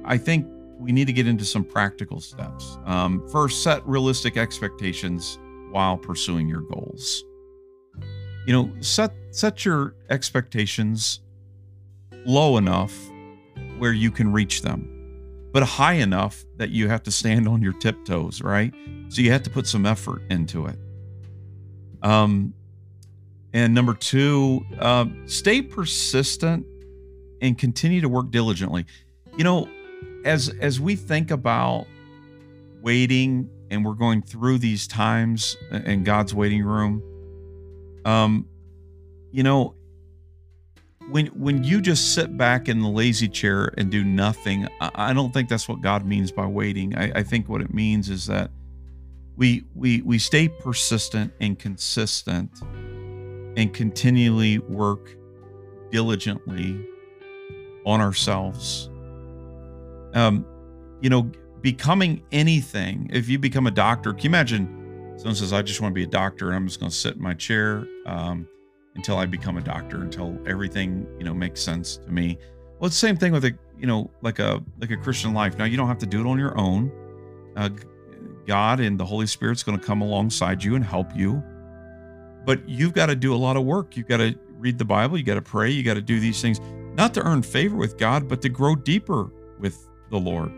I 0.05 0.19
think 0.19 0.47
we 0.79 0.93
need 0.93 1.07
to 1.07 1.13
get 1.15 1.27
into 1.27 1.47
some 1.47 1.65
practical 1.65 2.21
steps. 2.21 2.77
Um, 2.85 3.27
first, 3.31 3.63
set 3.63 3.87
realistic 3.87 4.37
expectations 4.37 5.39
while 5.71 5.97
pursuing 5.97 6.51
your 6.51 6.61
goals. 6.61 7.25
You 8.47 8.53
know, 8.53 8.71
set 8.81 9.15
set 9.31 9.65
your 9.65 9.95
expectations 10.11 11.21
low 12.27 12.59
enough 12.59 12.95
where 13.79 13.95
you 13.95 14.11
can 14.11 14.31
reach 14.31 14.61
them, 14.61 15.49
but 15.55 15.63
high 15.63 15.95
enough 15.95 16.45
that 16.59 16.69
you 16.69 16.91
have 16.91 17.03
to 17.05 17.11
stand 17.11 17.49
on 17.49 17.63
your 17.63 17.73
tiptoes, 17.73 18.43
right? 18.43 18.75
So 19.09 19.23
you 19.23 19.33
have 19.33 19.45
to 19.45 19.51
put 19.51 19.67
some 19.67 19.87
effort 19.87 20.21
into 20.29 20.67
it. 20.67 20.79
Um, 22.03 22.53
and 23.57 23.73
number 23.73 23.95
two, 23.95 24.67
uh, 24.81 25.07
stay 25.25 25.63
persistent 25.63 26.67
and 27.41 27.57
continue 27.57 28.03
to 28.03 28.09
work 28.09 28.31
diligently. 28.31 28.85
You 29.39 29.45
know, 29.45 29.67
as 30.27 30.51
as 30.61 30.79
we 30.79 30.95
think 30.95 31.31
about 31.31 31.87
waiting 32.83 33.49
and 33.71 33.83
we're 33.83 33.95
going 33.95 34.21
through 34.21 34.59
these 34.59 34.87
times 34.87 35.57
in 35.73 36.05
God's 36.05 36.35
waiting 36.35 36.65
room, 36.65 37.03
um, 38.05 38.47
you 39.33 39.43
know, 39.43 39.75
when 41.09 41.29
when 41.29 41.65
you 41.65 41.81
just 41.81 42.15
sit 42.15 42.37
back 42.37 42.69
in 42.69 42.83
the 42.83 42.91
lazy 42.91 43.27
chair 43.27 43.73
and 43.79 43.91
do 43.91 44.05
nothing, 44.05 44.69
I, 44.83 44.91
I 44.97 45.13
don't 45.15 45.33
think 45.33 45.49
that's 45.49 45.67
what 45.67 45.81
God 45.81 46.05
means 46.05 46.31
by 46.31 46.45
waiting. 46.45 46.95
I, 46.95 47.11
I 47.21 47.23
think 47.23 47.49
what 47.49 47.63
it 47.63 47.73
means 47.73 48.11
is 48.11 48.27
that 48.27 48.51
we 49.35 49.65
we 49.75 50.03
we 50.03 50.19
stay 50.19 50.47
persistent 50.47 51.33
and 51.41 51.59
consistent 51.59 52.51
and 53.57 53.73
continually 53.73 54.59
work 54.59 55.17
diligently 55.91 56.87
on 57.85 58.01
ourselves 58.01 58.91
um, 60.17 60.47
you 61.01 61.11
know, 61.11 61.31
becoming 61.61 62.23
anything. 62.33 63.09
If 63.13 63.29
you 63.29 63.39
become 63.39 63.67
a 63.67 63.71
doctor, 63.71 64.13
can 64.13 64.23
you 64.23 64.31
imagine 64.31 65.15
someone 65.17 65.37
says, 65.37 65.53
I 65.53 65.63
just 65.63 65.81
want 65.81 65.93
to 65.93 65.95
be 65.95 66.03
a 66.03 66.09
doctor 66.09 66.49
and 66.49 66.57
I'm 66.57 66.67
just 66.67 66.81
going 66.81 66.91
to 66.91 66.97
sit 66.97 67.17
in 67.17 67.23
my 67.23 67.35
chair 67.35 67.87
um, 68.07 68.49
until 68.95 69.19
I 69.19 69.27
become 69.27 69.59
a 69.59 69.63
doctor, 69.63 70.01
until 70.01 70.37
everything, 70.47 71.07
you 71.19 71.25
know, 71.25 71.35
makes 71.35 71.61
sense 71.61 71.99
to 71.99 72.11
me. 72.11 72.39
Well, 72.79 72.87
it's 72.87 72.97
the 72.97 73.07
same 73.07 73.17
thing 73.17 73.33
with 73.33 73.45
a, 73.45 73.53
you 73.79 73.87
know, 73.87 74.11
like 74.23 74.39
a 74.39 74.63
like 74.81 74.91
a 74.91 74.97
Christian 74.97 75.35
life. 75.35 75.59
Now 75.59 75.65
you 75.65 75.77
don't 75.77 75.89
have 75.89 75.99
to 75.99 76.07
do 76.07 76.21
it 76.21 76.27
on 76.27 76.39
your 76.39 76.59
own. 76.59 76.91
Uh, 77.57 77.69
God 78.47 78.81
and 78.81 78.99
the 78.99 79.05
Holy 79.05 79.27
Spirit's 79.27 79.63
going 79.63 79.79
to 79.79 79.85
come 79.85 80.01
alongside 80.01 80.65
you 80.65 80.77
and 80.77 80.85
help 80.85 81.15
you. 81.15 81.43
But 82.47 82.67
you've 82.69 82.95
got 82.95 83.07
to 83.07 83.17
do 83.17 83.35
a 83.35 83.37
lot 83.37 83.57
of 83.57 83.65
work. 83.65 83.97
You've 83.97 84.09
got 84.09 84.19
to 84.19 84.39
read 84.59 84.79
the 84.79 84.85
Bible. 84.85 85.19
You 85.19 85.25
got 85.25 85.35
to 85.35 85.43
pray. 85.43 85.69
You 85.71 85.83
got 85.83 85.95
to 85.95 86.03
do 86.03 86.21
these 86.21 86.41
things, 86.41 86.61
not 86.95 87.13
to 87.15 87.23
earn 87.23 87.43
favor 87.43 87.77
with 87.77 87.99
God, 87.99 88.29
but 88.29 88.41
to 88.43 88.49
grow 88.49 88.75
deeper 88.77 89.31
with 89.59 89.89
the 90.11 90.19
Lord. 90.19 90.53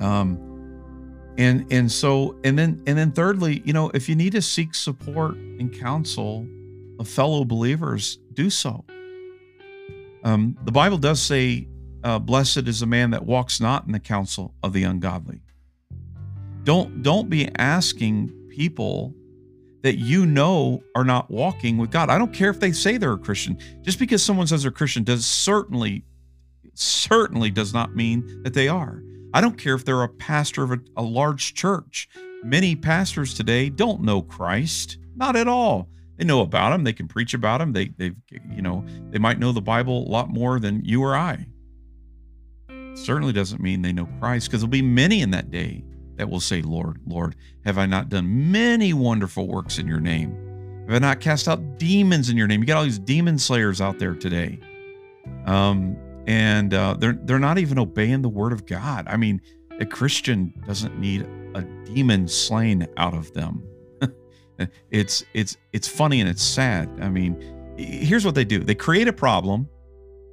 Um, 0.00 0.46
and 1.38 1.66
and 1.72 1.90
so 1.90 2.36
and 2.44 2.58
then 2.58 2.82
and 2.86 2.98
then 2.98 3.12
thirdly, 3.12 3.62
you 3.64 3.72
know, 3.72 3.90
if 3.94 4.08
you 4.08 4.14
need 4.14 4.32
to 4.32 4.42
seek 4.42 4.74
support 4.74 5.36
and 5.36 5.72
counsel 5.72 6.46
of 6.98 7.08
fellow 7.08 7.44
believers, 7.44 8.18
do 8.34 8.50
so. 8.50 8.84
Um, 10.22 10.58
the 10.64 10.72
Bible 10.72 10.98
does 10.98 11.20
say, 11.20 11.66
uh, 12.04 12.18
"Blessed 12.18 12.68
is 12.68 12.82
a 12.82 12.86
man 12.86 13.10
that 13.12 13.24
walks 13.24 13.58
not 13.58 13.86
in 13.86 13.92
the 13.92 14.00
counsel 14.00 14.54
of 14.62 14.74
the 14.74 14.84
ungodly." 14.84 15.40
Don't 16.64 17.02
don't 17.02 17.30
be 17.30 17.48
asking 17.56 18.28
people 18.50 19.14
that 19.82 19.96
you 19.96 20.26
know 20.26 20.82
are 20.94 21.04
not 21.04 21.30
walking 21.30 21.78
with 21.78 21.90
God. 21.90 22.10
I 22.10 22.18
don't 22.18 22.32
care 22.32 22.50
if 22.50 22.60
they 22.60 22.72
say 22.72 22.96
they're 22.96 23.12
a 23.12 23.18
Christian. 23.18 23.58
Just 23.82 23.98
because 23.98 24.22
someone 24.22 24.46
says 24.46 24.62
they're 24.62 24.70
Christian 24.70 25.04
does 25.04 25.24
certainly, 25.24 26.04
certainly 26.74 27.50
does 27.50 27.72
not 27.72 27.94
mean 27.94 28.42
that 28.42 28.54
they 28.54 28.68
are. 28.68 29.02
I 29.32 29.40
don't 29.40 29.56
care 29.56 29.74
if 29.74 29.84
they're 29.84 30.02
a 30.02 30.08
pastor 30.08 30.62
of 30.62 30.72
a, 30.72 30.78
a 30.96 31.02
large 31.02 31.54
church. 31.54 32.08
Many 32.42 32.74
pastors 32.74 33.34
today 33.34 33.70
don't 33.70 34.02
know 34.02 34.22
Christ, 34.22 34.98
not 35.14 35.36
at 35.36 35.48
all. 35.48 35.88
They 36.16 36.24
know 36.24 36.40
about 36.40 36.72
him. 36.72 36.84
They 36.84 36.92
can 36.92 37.08
preach 37.08 37.32
about 37.32 37.60
him. 37.60 37.72
They, 37.72 37.88
they've, 37.96 38.16
you 38.50 38.60
know, 38.60 38.84
they 39.10 39.18
might 39.18 39.38
know 39.38 39.52
the 39.52 39.62
Bible 39.62 40.06
a 40.06 40.10
lot 40.10 40.28
more 40.28 40.60
than 40.60 40.84
you 40.84 41.02
or 41.02 41.16
I. 41.16 41.46
Certainly 42.94 43.32
doesn't 43.32 43.62
mean 43.62 43.82
they 43.82 43.92
know 43.92 44.08
Christ, 44.18 44.48
because 44.48 44.60
there'll 44.60 44.70
be 44.70 44.82
many 44.82 45.22
in 45.22 45.30
that 45.30 45.50
day 45.50 45.84
that 46.20 46.28
will 46.28 46.38
say, 46.38 46.60
Lord, 46.60 47.00
Lord, 47.06 47.34
have 47.64 47.78
I 47.78 47.86
not 47.86 48.10
done 48.10 48.52
many 48.52 48.92
wonderful 48.92 49.48
works 49.48 49.78
in 49.78 49.86
your 49.86 50.00
name? 50.00 50.84
Have 50.86 50.96
I 50.96 50.98
not 50.98 51.20
cast 51.20 51.48
out 51.48 51.78
demons 51.78 52.28
in 52.28 52.36
your 52.36 52.46
name? 52.46 52.60
You 52.60 52.66
got 52.66 52.76
all 52.76 52.84
these 52.84 52.98
demon 52.98 53.38
slayers 53.38 53.80
out 53.80 53.98
there 53.98 54.14
today. 54.14 54.60
Um, 55.46 55.96
and 56.26 56.74
uh, 56.74 56.96
they're 56.98 57.18
they're 57.22 57.38
not 57.38 57.56
even 57.56 57.78
obeying 57.78 58.20
the 58.20 58.28
word 58.28 58.52
of 58.52 58.66
God. 58.66 59.06
I 59.08 59.16
mean, 59.16 59.40
a 59.80 59.86
Christian 59.86 60.52
doesn't 60.66 61.00
need 61.00 61.26
a 61.54 61.62
demon 61.86 62.28
slain 62.28 62.86
out 62.98 63.14
of 63.14 63.32
them. 63.32 63.62
it's 64.90 65.24
it's 65.32 65.56
it's 65.72 65.88
funny 65.88 66.20
and 66.20 66.28
it's 66.28 66.42
sad. 66.42 66.90
I 67.00 67.08
mean, 67.08 67.74
here's 67.78 68.26
what 68.26 68.34
they 68.34 68.44
do. 68.44 68.58
They 68.62 68.74
create 68.74 69.08
a 69.08 69.12
problem 69.14 69.70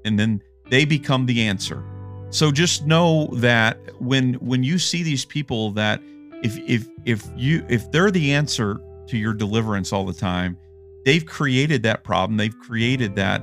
and 0.03 0.19
then 0.19 0.43
they 0.69 0.83
become 0.83 1.27
the 1.27 1.43
answer. 1.43 1.81
So 2.29 2.51
just 2.51 2.85
know 2.85 3.27
that 3.33 3.77
when 4.01 4.33
when 4.35 4.63
you 4.63 4.79
see 4.79 5.01
these 5.01 5.23
people 5.23 5.71
that 5.71 6.01
if 6.43 6.57
if 6.57 6.87
if 7.05 7.25
you 7.35 7.65
if 7.69 7.89
they're 7.91 8.11
the 8.11 8.33
answer 8.33 8.81
to 9.07 9.17
your 9.17 9.33
deliverance 9.33 9.93
all 9.93 10.05
the 10.05 10.13
time, 10.13 10.57
they've 11.05 11.25
created 11.25 11.83
that 11.83 12.03
problem. 12.03 12.37
They've 12.37 12.57
created 12.57 13.15
that 13.15 13.41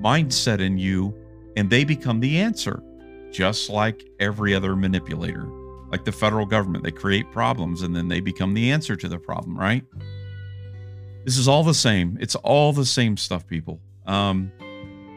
mindset 0.00 0.60
in 0.60 0.78
you 0.78 1.14
and 1.56 1.68
they 1.68 1.84
become 1.84 2.20
the 2.20 2.38
answer. 2.38 2.82
Just 3.30 3.68
like 3.68 4.08
every 4.20 4.54
other 4.54 4.76
manipulator, 4.76 5.46
like 5.90 6.04
the 6.04 6.12
federal 6.12 6.46
government, 6.46 6.84
they 6.84 6.92
create 6.92 7.30
problems 7.32 7.82
and 7.82 7.94
then 7.94 8.08
they 8.08 8.20
become 8.20 8.54
the 8.54 8.70
answer 8.70 8.96
to 8.96 9.08
the 9.08 9.18
problem, 9.18 9.58
right? 9.58 9.84
This 11.24 11.36
is 11.36 11.48
all 11.48 11.64
the 11.64 11.74
same. 11.74 12.16
It's 12.20 12.36
all 12.36 12.72
the 12.72 12.84
same 12.84 13.16
stuff, 13.16 13.46
people. 13.46 13.80
Um, 14.06 14.52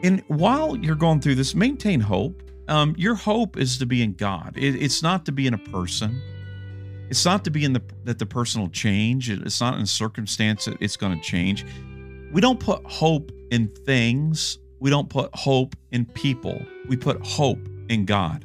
and 0.02 0.22
while 0.26 0.76
you're 0.76 0.96
going 0.96 1.20
through 1.20 1.36
this, 1.36 1.54
maintain 1.54 2.00
hope 2.00 2.42
um, 2.68 2.94
your 2.96 3.14
hope 3.14 3.56
is 3.56 3.78
to 3.78 3.86
be 3.86 4.02
in 4.02 4.12
God. 4.14 4.54
It, 4.56 4.80
it's 4.80 5.02
not 5.02 5.24
to 5.26 5.32
be 5.32 5.46
in 5.46 5.54
a 5.54 5.58
person. 5.58 6.20
It's 7.10 7.24
not 7.24 7.44
to 7.44 7.50
be 7.50 7.64
in 7.64 7.72
the 7.72 7.82
that 8.04 8.18
the 8.18 8.26
person 8.26 8.60
will 8.60 8.68
change. 8.68 9.30
It's 9.30 9.60
not 9.60 9.78
in 9.78 9.86
circumstance 9.86 10.66
that 10.66 10.76
it's 10.80 10.96
going 10.96 11.18
to 11.18 11.24
change. 11.24 11.64
We 12.32 12.40
don't 12.40 12.60
put 12.60 12.84
hope 12.84 13.32
in 13.50 13.68
things. 13.68 14.58
We 14.80 14.90
don't 14.90 15.08
put 15.08 15.34
hope 15.34 15.74
in 15.90 16.04
people. 16.04 16.62
We 16.86 16.96
put 16.96 17.24
hope 17.24 17.66
in 17.88 18.04
God. 18.04 18.44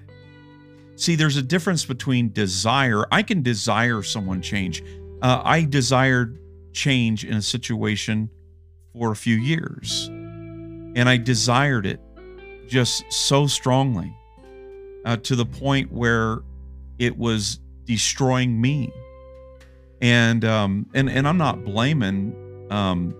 See, 0.95 1.15
there's 1.15 1.37
a 1.37 1.41
difference 1.41 1.85
between 1.85 2.31
desire. 2.31 3.05
I 3.11 3.23
can 3.23 3.41
desire 3.41 4.01
someone 4.01 4.41
change. 4.41 4.83
Uh, 5.21 5.41
I 5.43 5.65
desired 5.65 6.39
change 6.71 7.25
in 7.25 7.35
a 7.35 7.41
situation 7.41 8.29
for 8.93 9.11
a 9.11 9.15
few 9.15 9.35
years, 9.35 10.07
and 10.07 11.09
I 11.09 11.17
desired 11.17 11.85
it 11.85 11.99
just 12.73 13.05
so 13.13 13.45
strongly 13.45 14.11
uh, 15.05 15.15
to 15.17 15.35
the 15.35 15.45
point 15.45 15.91
where 15.91 16.39
it 16.97 17.15
was 17.15 17.59
destroying 17.85 18.59
me. 18.59 18.91
And 20.01 20.43
um, 20.43 20.87
and 20.93 21.09
and 21.09 21.27
I'm 21.27 21.37
not 21.37 21.63
blaming 21.63 22.35
um, 22.71 23.15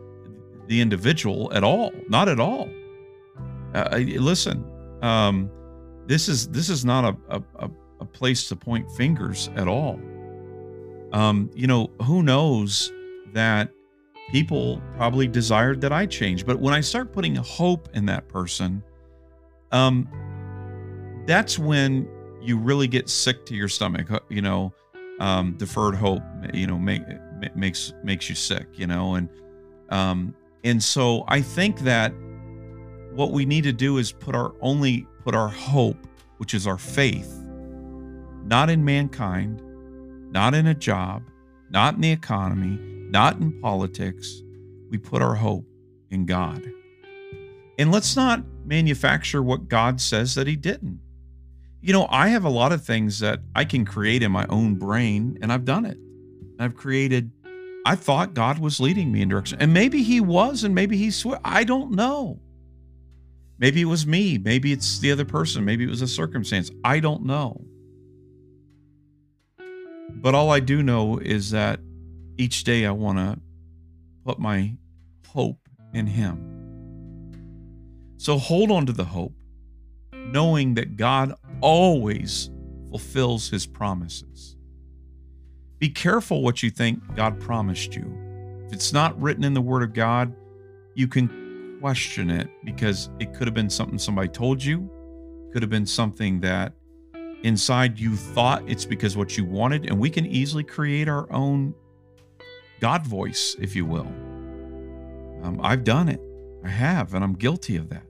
the 0.68 0.82
individual 0.82 1.54
at 1.54 1.63
all, 1.63 1.92
not 2.10 2.28
at 2.28 2.39
all. 2.39 2.68
Uh, 3.74 4.00
listen, 4.18 4.66
um, 5.02 5.50
this 6.08 6.28
is 6.28 6.48
this 6.50 6.70
is 6.70 6.84
not 6.84 7.16
a, 7.30 7.44
a, 7.60 7.70
a 8.02 8.06
place 8.06 8.50
to 8.50 8.56
point 8.56 8.92
fingers 8.92 9.50
at 9.56 9.68
all. 9.68 10.00
Um, 11.13 11.50
you 11.54 11.68
know, 11.68 11.92
who 12.02 12.24
knows 12.24 12.92
that 13.34 13.72
people 14.32 14.82
probably 14.98 15.28
desired 15.28 15.80
that 15.82 15.94
I 15.94 16.06
change, 16.08 16.46
but 16.46 16.60
when 16.60 16.74
I 16.74 16.82
start 16.82 17.13
putting 17.13 17.36
hope 17.36 17.88
in 17.94 18.06
that 18.08 18.28
person, 18.28 18.84
um, 19.74 20.08
that's 21.26 21.60
when 21.60 22.08
you 22.42 22.58
really 22.58 22.88
get 22.88 23.10
sick 23.10 23.46
to 23.48 23.56
your 23.56 23.68
stomach. 23.68 24.08
You 24.30 24.42
know, 24.42 24.74
um, 25.20 25.56
deferred 25.58 25.96
hope, 25.96 26.22
you 26.54 26.68
know, 26.68 26.78
make, 26.78 27.02
makes 27.56 27.94
makes 28.04 28.30
you 28.30 28.36
sick. 28.36 28.68
You 28.74 28.88
know, 28.88 29.16
and 29.16 29.30
um, 29.90 30.34
and 30.64 30.82
so 30.82 31.26
I 31.28 31.42
think 31.42 31.80
that 31.80 32.14
what 33.14 33.32
we 33.32 33.46
need 33.46 33.64
to 33.66 33.74
do 33.74 33.98
is 33.98 34.12
put 34.12 34.36
our 34.36 34.54
only 34.62 35.08
put 35.24 35.36
our 35.36 35.50
hope, 35.50 36.08
which 36.38 36.54
is 36.54 36.68
our 36.68 36.78
faith, 36.78 37.44
not 38.46 38.70
in 38.70 38.86
mankind, 38.86 39.62
not 40.32 40.54
in 40.54 40.68
a 40.68 40.76
job, 40.76 41.24
not 41.70 41.96
in 41.96 42.02
the 42.02 42.12
economy, 42.12 42.78
not 43.10 43.40
in 43.40 43.60
politics. 43.62 44.44
We 44.90 45.00
put 45.00 45.22
our 45.24 45.36
hope 45.36 45.66
in 46.12 46.26
God. 46.26 46.64
And 47.80 47.92
let's 47.92 48.16
not 48.16 48.44
manufacture 48.65 49.41
what 49.41 49.67
God 49.67 49.99
says 49.99 50.36
that 50.36 50.47
He 50.47 50.56
didn't. 50.56 50.99
You 51.82 51.93
know, 51.93 52.08
I 52.10 52.30
have 52.30 52.45
a 52.45 52.49
lot 52.49 52.71
of 52.71 52.86
things 52.86 53.19
that 53.19 53.41
I 53.56 53.65
can 53.65 53.86
create 53.86 54.23
in 54.23 54.32
my 54.32 54.45
own 54.47 54.76
brain, 54.76 55.38
and 55.41 55.52
I've 55.52 55.65
done 55.65 55.86
it. 55.86 55.97
I've 56.60 56.76
created, 56.76 57.32
I 57.86 57.95
thought 57.95 58.34
God 58.34 58.60
was 58.60 58.80
leading 58.80 59.12
me 59.12 59.21
in 59.21 59.28
direction. 59.28 59.58
And 59.60 59.73
maybe 59.73 60.02
He 60.02 60.21
was, 60.21 60.63
and 60.63 60.73
maybe 60.73 60.97
He's, 60.97 61.26
I 61.43 61.63
don't 61.63 61.91
know. 61.91 62.39
Maybe 63.60 63.82
it 63.82 63.86
was 63.86 64.08
me. 64.08 64.38
Maybe 64.38 64.71
it's 64.71 64.99
the 64.99 65.12
other 65.12 65.26
person. 65.26 65.63
Maybe 65.65 65.84
it 65.84 65.89
was 65.89 66.02
a 66.02 66.08
circumstance. 66.08 66.71
I 66.84 66.99
don't 66.99 67.26
know. 67.26 67.62
But 70.10 70.36
all 70.36 70.52
I 70.52 70.60
do 70.60 70.84
know 70.84 71.17
is 71.17 71.52
that 71.52 71.80
each 72.38 72.63
day 72.63 72.86
I 72.86 72.91
want 72.91 73.17
to 73.17 73.39
put 74.26 74.39
my 74.39 74.76
hope 75.28 75.67
in 75.93 76.08
Him. 76.08 76.53
So 78.24 78.38
hold 78.38 78.72
on 78.72 78.86
to 78.86 78.94
the 78.94 79.04
hope, 79.04 79.34
knowing 80.14 80.76
that 80.76 80.96
God 80.96 81.34
always 81.60 82.50
fulfills 82.90 83.50
his 83.50 83.68
promises. 83.68 84.56
Be 85.78 85.90
careful 85.90 86.42
what 86.42 86.64
you 86.64 86.70
think 86.70 87.02
God 87.18 87.38
promised 87.42 87.98
you. 87.98 88.18
If 88.66 88.72
it's 88.72 88.94
not 88.94 89.22
written 89.22 89.44
in 89.44 89.54
the 89.54 89.60
Word 89.60 89.84
of 89.84 89.92
God, 89.92 90.34
you 90.96 91.06
can 91.06 91.78
question 91.82 92.30
it 92.30 92.50
because 92.64 93.10
it 93.20 93.34
could 93.34 93.46
have 93.46 93.54
been 93.54 93.70
something 93.70 94.00
somebody 94.00 94.30
told 94.30 94.64
you, 94.64 94.90
could 95.52 95.62
have 95.62 95.70
been 95.70 95.86
something 95.86 96.40
that 96.40 96.72
inside 97.44 98.00
you 98.00 98.16
thought 98.16 98.64
it's 98.68 98.86
because 98.86 99.18
what 99.18 99.38
you 99.38 99.44
wanted, 99.44 99.88
and 99.88 100.00
we 100.00 100.10
can 100.10 100.26
easily 100.26 100.64
create 100.64 101.10
our 101.10 101.30
own 101.30 101.76
God 102.80 103.06
voice, 103.06 103.58
if 103.60 103.76
you 103.76 103.86
will. 103.86 104.08
Um, 105.44 105.60
I've 105.62 105.84
done 105.84 106.08
it. 106.08 106.22
I 106.64 106.70
have, 106.70 107.14
and 107.16 107.22
I'm 107.22 107.34
guilty 107.34 107.76
of 107.76 107.90
that. 107.90 108.06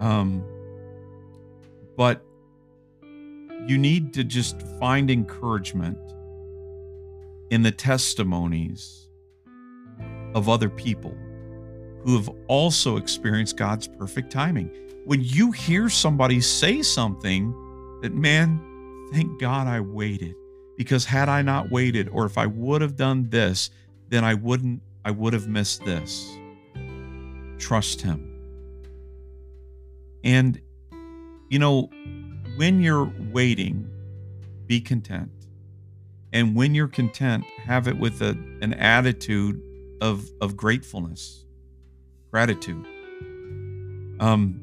Um, 0.00 0.44
but 1.96 2.24
you 3.66 3.78
need 3.78 4.12
to 4.14 4.24
just 4.24 4.60
find 4.78 5.10
encouragement 5.10 5.98
in 7.50 7.62
the 7.62 7.70
testimonies 7.70 9.08
of 10.34 10.48
other 10.48 10.68
people 10.68 11.16
who 12.02 12.16
have 12.16 12.28
also 12.48 12.96
experienced 12.96 13.56
God's 13.56 13.88
perfect 13.88 14.30
timing. 14.30 14.70
When 15.04 15.22
you 15.22 15.52
hear 15.52 15.88
somebody 15.88 16.40
say 16.40 16.82
something 16.82 17.52
that, 18.02 18.12
man, 18.12 18.60
thank 19.12 19.40
God 19.40 19.66
I 19.66 19.80
waited, 19.80 20.34
because 20.76 21.04
had 21.04 21.28
I 21.28 21.40
not 21.42 21.70
waited, 21.70 22.08
or 22.08 22.26
if 22.26 22.36
I 22.36 22.46
would 22.46 22.82
have 22.82 22.96
done 22.96 23.28
this, 23.30 23.70
then 24.08 24.24
I 24.24 24.34
wouldn't, 24.34 24.82
I 25.04 25.12
would 25.12 25.32
have 25.32 25.48
missed 25.48 25.84
this. 25.84 26.28
Trust 27.58 28.02
Him. 28.02 28.33
And, 30.24 30.60
you 31.50 31.58
know, 31.58 31.90
when 32.56 32.80
you're 32.80 33.12
waiting, 33.30 33.88
be 34.66 34.80
content. 34.80 35.30
And 36.32 36.56
when 36.56 36.74
you're 36.74 36.88
content, 36.88 37.44
have 37.64 37.86
it 37.86 37.98
with 37.98 38.20
a, 38.22 38.30
an 38.60 38.74
attitude 38.74 39.62
of, 40.00 40.28
of 40.40 40.56
gratefulness, 40.56 41.44
gratitude. 42.30 42.84
Um, 44.18 44.60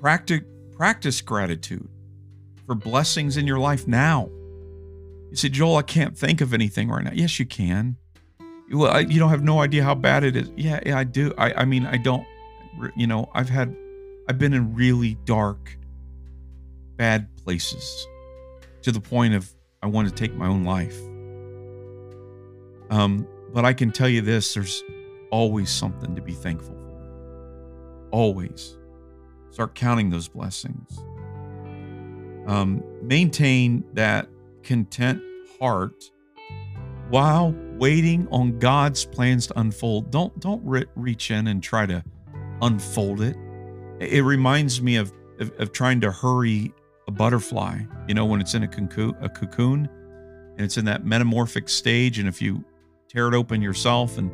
practice, 0.00 0.42
practice 0.76 1.20
gratitude 1.20 1.88
for 2.66 2.74
blessings 2.74 3.36
in 3.36 3.46
your 3.46 3.58
life 3.58 3.88
now. 3.88 4.28
You 5.30 5.36
say, 5.36 5.48
Joel, 5.48 5.76
I 5.76 5.82
can't 5.82 6.16
think 6.16 6.40
of 6.40 6.54
anything 6.54 6.88
right 6.88 7.02
now. 7.02 7.12
Yes, 7.12 7.40
you 7.40 7.46
can. 7.46 7.96
I, 8.40 9.00
you 9.00 9.18
don't 9.18 9.30
have 9.30 9.42
no 9.42 9.60
idea 9.60 9.82
how 9.82 9.94
bad 9.94 10.22
it 10.24 10.36
is. 10.36 10.50
Yeah, 10.56 10.80
yeah, 10.86 10.98
I 10.98 11.04
do. 11.04 11.32
I, 11.36 11.52
I 11.52 11.64
mean, 11.64 11.86
I 11.86 11.96
don't. 11.96 12.24
You 12.96 13.06
know, 13.06 13.30
I've 13.34 13.48
had 13.48 13.76
I've 14.28 14.38
been 14.38 14.54
in 14.54 14.74
really 14.74 15.16
dark, 15.24 15.76
bad 16.96 17.28
places 17.36 18.06
to 18.82 18.92
the 18.92 19.00
point 19.00 19.34
of 19.34 19.52
I 19.82 19.86
want 19.86 20.08
to 20.08 20.14
take 20.14 20.34
my 20.34 20.46
own 20.46 20.64
life. 20.64 20.98
Um, 22.90 23.26
but 23.52 23.64
I 23.64 23.72
can 23.74 23.92
tell 23.92 24.08
you 24.08 24.22
this 24.22 24.54
there's 24.54 24.82
always 25.30 25.70
something 25.70 26.14
to 26.14 26.22
be 26.22 26.32
thankful 26.32 26.74
for. 26.74 28.08
Always. 28.10 28.78
Start 29.50 29.74
counting 29.74 30.10
those 30.10 30.28
blessings. 30.28 30.98
Um, 32.46 32.82
maintain 33.02 33.84
that 33.92 34.28
content 34.62 35.22
heart 35.58 36.10
while 37.10 37.54
waiting 37.76 38.26
on 38.30 38.58
God's 38.58 39.04
plans 39.04 39.46
to 39.48 39.60
unfold. 39.60 40.10
Don't 40.10 40.38
don't 40.40 40.62
re- 40.64 40.86
reach 40.96 41.30
in 41.30 41.46
and 41.46 41.62
try 41.62 41.86
to 41.86 42.02
unfold 42.62 43.20
it. 43.20 43.36
It 44.00 44.24
reminds 44.24 44.82
me 44.82 44.96
of, 44.96 45.12
of, 45.40 45.52
of 45.58 45.72
trying 45.72 46.00
to 46.02 46.10
hurry 46.10 46.72
a 47.06 47.10
butterfly. 47.10 47.80
You 48.08 48.14
know, 48.14 48.24
when 48.24 48.40
it's 48.40 48.54
in 48.54 48.62
a 48.62 48.68
cocoon, 48.68 49.14
a 49.20 49.28
cocoon, 49.28 49.88
and 50.56 50.60
it's 50.60 50.76
in 50.76 50.84
that 50.86 51.04
metamorphic 51.04 51.68
stage, 51.68 52.18
and 52.18 52.28
if 52.28 52.40
you 52.40 52.64
tear 53.08 53.28
it 53.28 53.34
open 53.34 53.62
yourself 53.62 54.18
and 54.18 54.30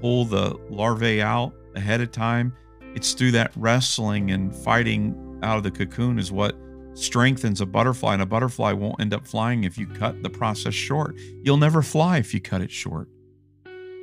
pull 0.00 0.24
the 0.24 0.56
larvae 0.70 1.22
out 1.22 1.52
ahead 1.74 2.00
of 2.00 2.10
time, 2.10 2.52
it's 2.94 3.12
through 3.12 3.32
that 3.32 3.52
wrestling 3.56 4.30
and 4.30 4.54
fighting 4.54 5.38
out 5.42 5.58
of 5.58 5.62
the 5.62 5.70
cocoon 5.70 6.18
is 6.18 6.32
what 6.32 6.56
strengthens 6.94 7.60
a 7.60 7.66
butterfly, 7.66 8.14
and 8.14 8.22
a 8.22 8.26
butterfly 8.26 8.72
won't 8.72 9.00
end 9.00 9.12
up 9.12 9.26
flying 9.26 9.64
if 9.64 9.76
you 9.76 9.86
cut 9.86 10.22
the 10.22 10.30
process 10.30 10.74
short. 10.74 11.14
You'll 11.42 11.58
never 11.58 11.82
fly 11.82 12.18
if 12.18 12.32
you 12.32 12.40
cut 12.40 12.62
it 12.62 12.70
short. 12.70 13.08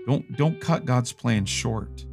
Don't 0.06 0.38
don't 0.38 0.60
cut 0.62 0.86
God's 0.86 1.12
plan 1.12 1.46
short. 1.46 2.06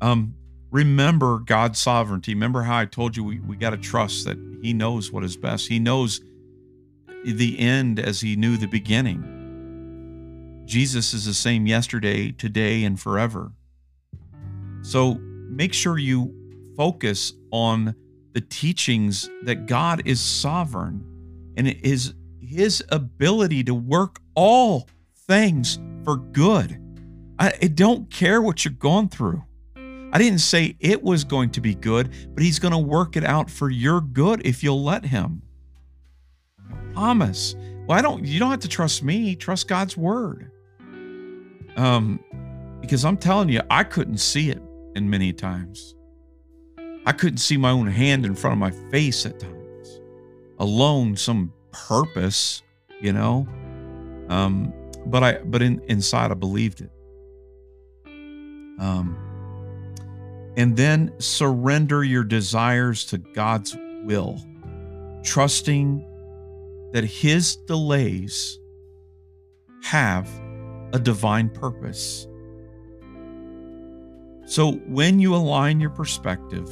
Um, 0.00 0.34
remember 0.70 1.38
God's 1.38 1.80
sovereignty. 1.80 2.34
Remember 2.34 2.62
how 2.62 2.78
I 2.78 2.86
told 2.86 3.16
you 3.16 3.24
we, 3.24 3.40
we 3.40 3.56
got 3.56 3.70
to 3.70 3.76
trust 3.76 4.24
that 4.26 4.38
He 4.62 4.72
knows 4.72 5.12
what 5.12 5.24
is 5.24 5.36
best. 5.36 5.68
He 5.68 5.78
knows 5.78 6.20
the 7.24 7.58
end 7.58 7.98
as 7.98 8.20
He 8.20 8.36
knew 8.36 8.56
the 8.56 8.66
beginning. 8.66 9.32
Jesus 10.66 11.14
is 11.14 11.24
the 11.24 11.34
same 11.34 11.66
yesterday, 11.66 12.32
today, 12.32 12.84
and 12.84 12.98
forever. 12.98 13.52
So 14.82 15.14
make 15.48 15.72
sure 15.72 15.98
you 15.98 16.34
focus 16.76 17.32
on 17.50 17.94
the 18.32 18.40
teachings 18.40 19.30
that 19.42 19.66
God 19.66 20.02
is 20.04 20.20
sovereign 20.20 21.02
and 21.56 21.66
it 21.66 21.82
is 21.84 22.14
his 22.40 22.84
ability 22.90 23.64
to 23.64 23.74
work 23.74 24.20
all 24.34 24.88
things 25.26 25.78
for 26.04 26.16
good. 26.16 26.78
I, 27.38 27.54
I 27.62 27.66
don't 27.68 28.10
care 28.10 28.42
what 28.42 28.64
you're 28.64 28.74
going 28.74 29.08
through. 29.08 29.42
I 30.16 30.18
didn't 30.18 30.38
say 30.38 30.74
it 30.80 31.02
was 31.02 31.24
going 31.24 31.50
to 31.50 31.60
be 31.60 31.74
good, 31.74 32.10
but 32.32 32.42
he's 32.42 32.58
going 32.58 32.72
to 32.72 32.78
work 32.78 33.18
it 33.18 33.24
out 33.24 33.50
for 33.50 33.68
your 33.68 34.00
good 34.00 34.40
if 34.46 34.62
you'll 34.64 34.82
let 34.82 35.04
him. 35.04 35.42
I 36.72 36.92
promise. 36.94 37.54
Well, 37.86 37.98
I 37.98 38.00
don't 38.00 38.24
you 38.24 38.38
don't 38.38 38.50
have 38.50 38.60
to 38.60 38.68
trust 38.68 39.02
me, 39.02 39.36
trust 39.36 39.68
God's 39.68 39.94
word. 39.94 40.50
Um 41.76 42.18
because 42.80 43.04
I'm 43.04 43.18
telling 43.18 43.50
you, 43.50 43.60
I 43.68 43.84
couldn't 43.84 44.16
see 44.16 44.48
it 44.48 44.62
in 44.94 45.10
many 45.10 45.34
times. 45.34 45.94
I 47.04 47.12
couldn't 47.12 47.36
see 47.36 47.58
my 47.58 47.70
own 47.70 47.86
hand 47.86 48.24
in 48.24 48.34
front 48.34 48.54
of 48.54 48.58
my 48.58 48.70
face 48.90 49.26
at 49.26 49.38
times, 49.38 50.00
alone 50.58 51.16
some 51.16 51.52
purpose, 51.72 52.62
you 53.02 53.12
know. 53.12 53.46
Um, 54.30 54.72
but 55.04 55.22
I, 55.22 55.38
but 55.40 55.60
in, 55.60 55.82
inside, 55.88 56.30
I 56.30 56.34
believed 56.34 56.80
it. 56.80 56.90
Um, 58.80 59.25
and 60.56 60.76
then 60.76 61.12
surrender 61.18 62.02
your 62.04 62.24
desires 62.24 63.04
to 63.06 63.18
God's 63.18 63.76
will, 64.04 64.40
trusting 65.22 66.04
that 66.92 67.04
His 67.04 67.56
delays 67.56 68.58
have 69.82 70.28
a 70.92 70.98
divine 70.98 71.50
purpose. 71.50 72.26
So 74.46 74.72
when 74.86 75.18
you 75.18 75.34
align 75.34 75.80
your 75.80 75.90
perspective 75.90 76.70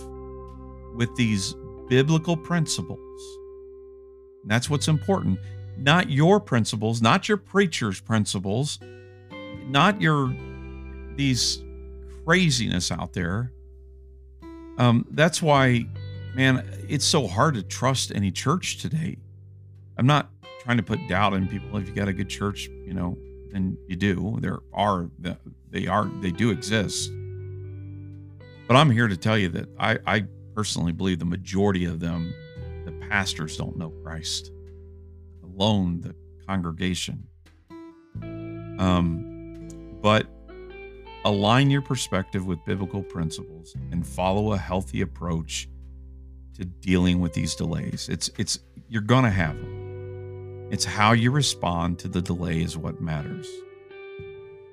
with 0.94 1.14
these 1.16 1.54
biblical 1.88 2.36
principles. 2.36 2.98
That's 4.44 4.68
what's 4.70 4.88
important. 4.88 5.38
Not 5.76 6.10
your 6.10 6.40
principles, 6.40 7.02
not 7.02 7.28
your 7.28 7.36
preacher's 7.36 8.00
principles, 8.00 8.78
not 9.66 10.00
your 10.00 10.34
these 11.16 11.62
craziness 12.24 12.90
out 12.90 13.12
there. 13.12 13.52
Um, 14.78 15.06
that's 15.10 15.40
why, 15.40 15.86
man, 16.34 16.66
it's 16.88 17.04
so 17.04 17.26
hard 17.26 17.54
to 17.54 17.62
trust 17.62 18.12
any 18.14 18.30
church 18.30 18.78
today. 18.78 19.18
I'm 19.96 20.06
not 20.06 20.30
trying 20.62 20.76
to 20.78 20.82
put 20.82 20.98
doubt 21.08 21.34
in 21.34 21.46
people. 21.46 21.76
If 21.78 21.88
you 21.88 21.94
got 21.94 22.08
a 22.08 22.12
good 22.12 22.28
church, 22.28 22.68
you 22.84 22.94
know, 22.94 23.16
then 23.50 23.78
you 23.86 23.96
do. 23.96 24.38
There 24.40 24.58
are 24.72 25.08
they 25.70 25.86
are 25.86 26.06
they 26.20 26.30
do 26.30 26.50
exist. 26.50 27.10
But 28.66 28.76
I'm 28.76 28.90
here 28.90 29.08
to 29.08 29.16
tell 29.16 29.36
you 29.36 29.48
that 29.50 29.68
I, 29.78 29.98
I 30.06 30.24
personally 30.54 30.92
believe 30.92 31.18
the 31.18 31.24
majority 31.26 31.84
of 31.84 32.00
them, 32.00 32.34
the 32.84 32.92
pastors 33.08 33.56
don't 33.56 33.76
know 33.76 33.90
Christ, 34.02 34.50
alone 35.42 36.00
the 36.00 36.14
congregation. 36.46 37.26
Um, 38.78 39.68
but 40.00 40.26
align 41.24 41.70
your 41.70 41.82
perspective 41.82 42.46
with 42.46 42.64
biblical 42.64 43.02
principles 43.02 43.74
and 43.90 44.06
follow 44.06 44.52
a 44.52 44.58
healthy 44.58 45.00
approach 45.00 45.68
to 46.54 46.64
dealing 46.64 47.20
with 47.20 47.32
these 47.32 47.54
delays. 47.54 48.08
It's 48.08 48.30
it's 48.38 48.58
you're 48.88 49.02
gonna 49.02 49.30
have 49.30 49.56
them. 49.56 50.68
It's 50.70 50.84
how 50.84 51.12
you 51.12 51.30
respond 51.30 51.98
to 52.00 52.08
the 52.08 52.22
delay 52.22 52.62
is 52.62 52.76
what 52.76 53.00
matters. 53.00 53.48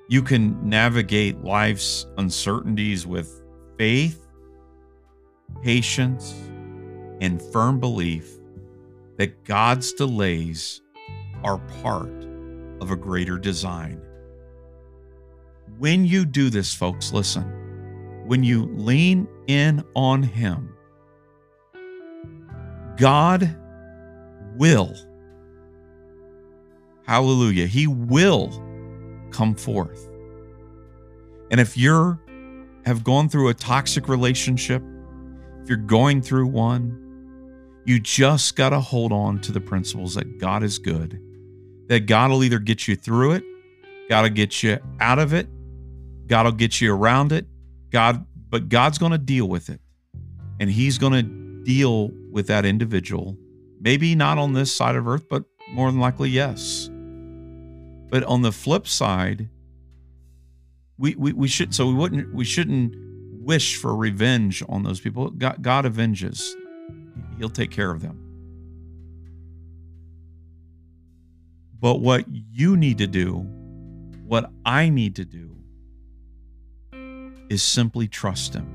You 0.08 0.22
can 0.22 0.68
navigate 0.68 1.42
life's 1.42 2.06
uncertainties 2.16 3.06
with 3.06 3.42
faith 3.78 4.22
patience, 5.62 6.34
and 7.20 7.40
firm 7.40 7.78
belief 7.78 8.28
that 9.16 9.44
God's 9.44 9.92
delays 9.92 10.80
are 11.44 11.58
part 11.82 12.24
of 12.80 12.90
a 12.90 12.96
greater 12.96 13.38
design. 13.38 14.00
When 15.78 16.04
you 16.04 16.24
do 16.24 16.50
this, 16.50 16.74
folks, 16.74 17.12
listen, 17.12 17.42
when 18.26 18.42
you 18.42 18.66
lean 18.74 19.26
in 19.46 19.84
on 19.94 20.22
Him, 20.22 20.74
God 22.96 23.56
will, 24.56 24.94
hallelujah, 27.06 27.66
He 27.66 27.86
will 27.86 28.50
come 29.30 29.54
forth. 29.54 30.08
And 31.50 31.60
if 31.60 31.76
you're 31.76 32.18
have 32.84 33.04
gone 33.04 33.28
through 33.28 33.48
a 33.48 33.54
toxic 33.54 34.08
relationship, 34.08 34.82
if 35.62 35.68
you're 35.68 35.78
going 35.78 36.20
through 36.20 36.46
one, 36.46 36.98
you 37.84 38.00
just 38.00 38.56
got 38.56 38.70
to 38.70 38.80
hold 38.80 39.12
on 39.12 39.40
to 39.40 39.52
the 39.52 39.60
principles 39.60 40.14
that 40.14 40.38
God 40.38 40.62
is 40.62 40.78
good, 40.78 41.20
that 41.88 42.06
God 42.06 42.30
will 42.30 42.44
either 42.44 42.58
get 42.58 42.88
you 42.88 42.96
through 42.96 43.32
it, 43.32 43.44
got 44.08 44.22
to 44.22 44.30
get 44.30 44.62
you 44.62 44.78
out 45.00 45.18
of 45.18 45.32
it, 45.32 45.48
God 46.26 46.46
will 46.46 46.52
get 46.52 46.80
you 46.80 46.94
around 46.94 47.32
it, 47.32 47.46
God, 47.90 48.24
but 48.48 48.68
God's 48.68 48.98
going 48.98 49.12
to 49.12 49.18
deal 49.18 49.48
with 49.48 49.68
it. 49.68 49.80
And 50.60 50.70
He's 50.70 50.98
going 50.98 51.12
to 51.12 51.64
deal 51.64 52.10
with 52.30 52.46
that 52.46 52.64
individual. 52.64 53.36
Maybe 53.80 54.14
not 54.14 54.38
on 54.38 54.52
this 54.52 54.74
side 54.74 54.96
of 54.96 55.08
earth, 55.08 55.28
but 55.28 55.44
more 55.72 55.90
than 55.90 56.00
likely, 56.00 56.30
yes. 56.30 56.88
But 58.10 58.24
on 58.24 58.42
the 58.42 58.52
flip 58.52 58.86
side, 58.86 59.48
we, 60.98 61.14
we, 61.16 61.32
we 61.32 61.48
should 61.48 61.74
so 61.74 61.86
we 61.86 61.94
wouldn't 61.94 62.32
we 62.34 62.44
shouldn't 62.44 62.94
wish 63.42 63.76
for 63.76 63.94
revenge 63.96 64.62
on 64.68 64.82
those 64.84 65.00
people. 65.00 65.30
God, 65.30 65.62
God 65.62 65.86
avenges, 65.86 66.54
He'll 67.38 67.50
take 67.50 67.70
care 67.70 67.90
of 67.90 68.02
them. 68.02 68.18
But 71.80 72.00
what 72.00 72.26
you 72.28 72.76
need 72.76 72.98
to 72.98 73.08
do, 73.08 73.38
what 74.24 74.50
I 74.64 74.88
need 74.88 75.16
to 75.16 75.24
do, 75.24 75.56
is 77.52 77.62
simply 77.62 78.08
trust 78.08 78.54
Him. 78.54 78.66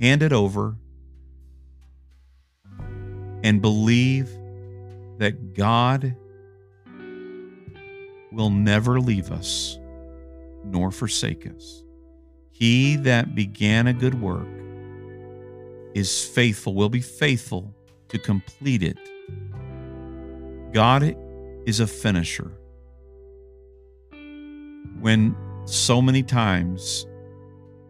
Hand 0.00 0.24
it 0.24 0.32
over 0.32 0.74
and 3.44 3.62
believe 3.62 4.28
that 5.18 5.54
God 5.54 6.16
will 8.32 8.50
never 8.50 9.00
leave 9.00 9.30
us 9.30 9.78
nor 10.64 10.90
forsake 10.90 11.46
us. 11.46 11.84
He 12.50 12.96
that 12.96 13.36
began 13.36 13.86
a 13.86 13.92
good 13.92 14.20
work 14.20 14.48
is 15.94 16.24
faithful, 16.24 16.74
will 16.74 16.88
be 16.88 17.00
faithful 17.00 17.72
to 18.08 18.18
complete 18.18 18.82
it. 18.82 18.98
God 20.72 21.16
is 21.66 21.78
a 21.78 21.86
finisher. 21.86 22.50
When 25.00 25.36
so 25.72 26.02
many 26.02 26.22
times 26.22 27.06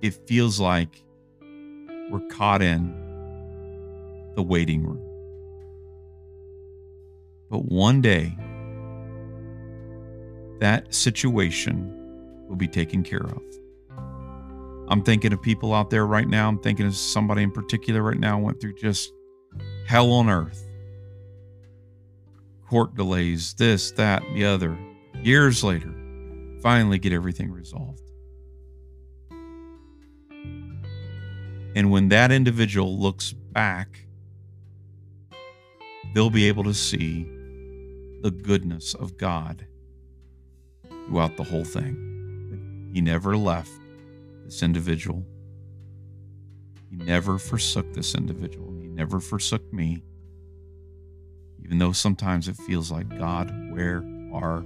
it 0.02 0.14
feels 0.28 0.60
like 0.60 1.02
we're 2.10 2.26
caught 2.30 2.62
in 2.62 2.94
the 4.36 4.42
waiting 4.42 4.86
room. 4.86 5.00
But 7.50 7.64
one 7.64 8.00
day, 8.00 8.36
that 10.60 10.94
situation 10.94 11.92
will 12.48 12.54
be 12.54 12.68
taken 12.68 13.02
care 13.02 13.26
of. 13.26 13.42
I'm 14.88 15.02
thinking 15.02 15.32
of 15.32 15.42
people 15.42 15.74
out 15.74 15.90
there 15.90 16.06
right 16.06 16.28
now. 16.28 16.48
I'm 16.48 16.60
thinking 16.60 16.86
of 16.86 16.94
somebody 16.94 17.42
in 17.42 17.50
particular 17.50 18.00
right 18.00 18.18
now 18.18 18.38
went 18.38 18.60
through 18.60 18.74
just 18.74 19.12
hell 19.88 20.12
on 20.12 20.28
earth. 20.30 20.68
Court 22.68 22.94
delays, 22.94 23.54
this, 23.54 23.90
that, 23.92 24.22
the 24.34 24.44
other. 24.44 24.78
Years 25.22 25.64
later, 25.64 25.92
finally 26.62 26.98
get 26.98 27.12
everything 27.12 27.50
resolved. 27.50 28.00
And 31.74 31.90
when 31.90 32.08
that 32.10 32.30
individual 32.30 32.98
looks 32.98 33.32
back, 33.32 34.06
they'll 36.14 36.30
be 36.30 36.48
able 36.48 36.64
to 36.64 36.74
see 36.74 37.24
the 38.22 38.30
goodness 38.30 38.94
of 38.94 39.16
God 39.16 39.66
throughout 41.06 41.36
the 41.36 41.44
whole 41.44 41.64
thing. 41.64 42.90
He 42.92 43.00
never 43.00 43.36
left 43.36 43.72
this 44.44 44.62
individual. 44.62 45.24
He 46.90 46.96
never 46.96 47.38
forsook 47.38 47.94
this 47.94 48.14
individual. 48.14 48.70
He 48.80 48.86
never 48.88 49.18
forsook 49.18 49.72
me. 49.72 50.04
Even 51.64 51.78
though 51.78 51.92
sometimes 51.92 52.48
it 52.48 52.56
feels 52.56 52.90
like, 52.90 53.08
God, 53.18 53.50
where 53.72 54.04
are 54.32 54.64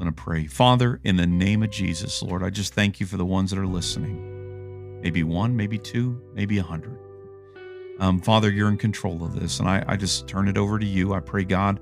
I'm 0.00 0.06
going 0.06 0.14
to 0.14 0.22
pray. 0.22 0.46
Father, 0.46 0.98
in 1.04 1.16
the 1.16 1.26
name 1.26 1.62
of 1.62 1.68
Jesus, 1.68 2.22
Lord, 2.22 2.42
I 2.42 2.48
just 2.48 2.72
thank 2.72 3.00
you 3.00 3.06
for 3.06 3.18
the 3.18 3.26
ones 3.26 3.50
that 3.50 3.58
are 3.58 3.66
listening. 3.66 4.98
Maybe 5.02 5.22
one, 5.22 5.54
maybe 5.54 5.76
two, 5.76 6.18
maybe 6.32 6.56
a 6.56 6.62
hundred. 6.62 6.98
Um, 7.98 8.18
Father, 8.18 8.50
you're 8.50 8.70
in 8.70 8.78
control 8.78 9.22
of 9.22 9.38
this, 9.38 9.60
and 9.60 9.68
I, 9.68 9.84
I 9.86 9.96
just 9.98 10.26
turn 10.26 10.48
it 10.48 10.56
over 10.56 10.78
to 10.78 10.86
you. 10.86 11.12
I 11.12 11.20
pray, 11.20 11.44
God, 11.44 11.80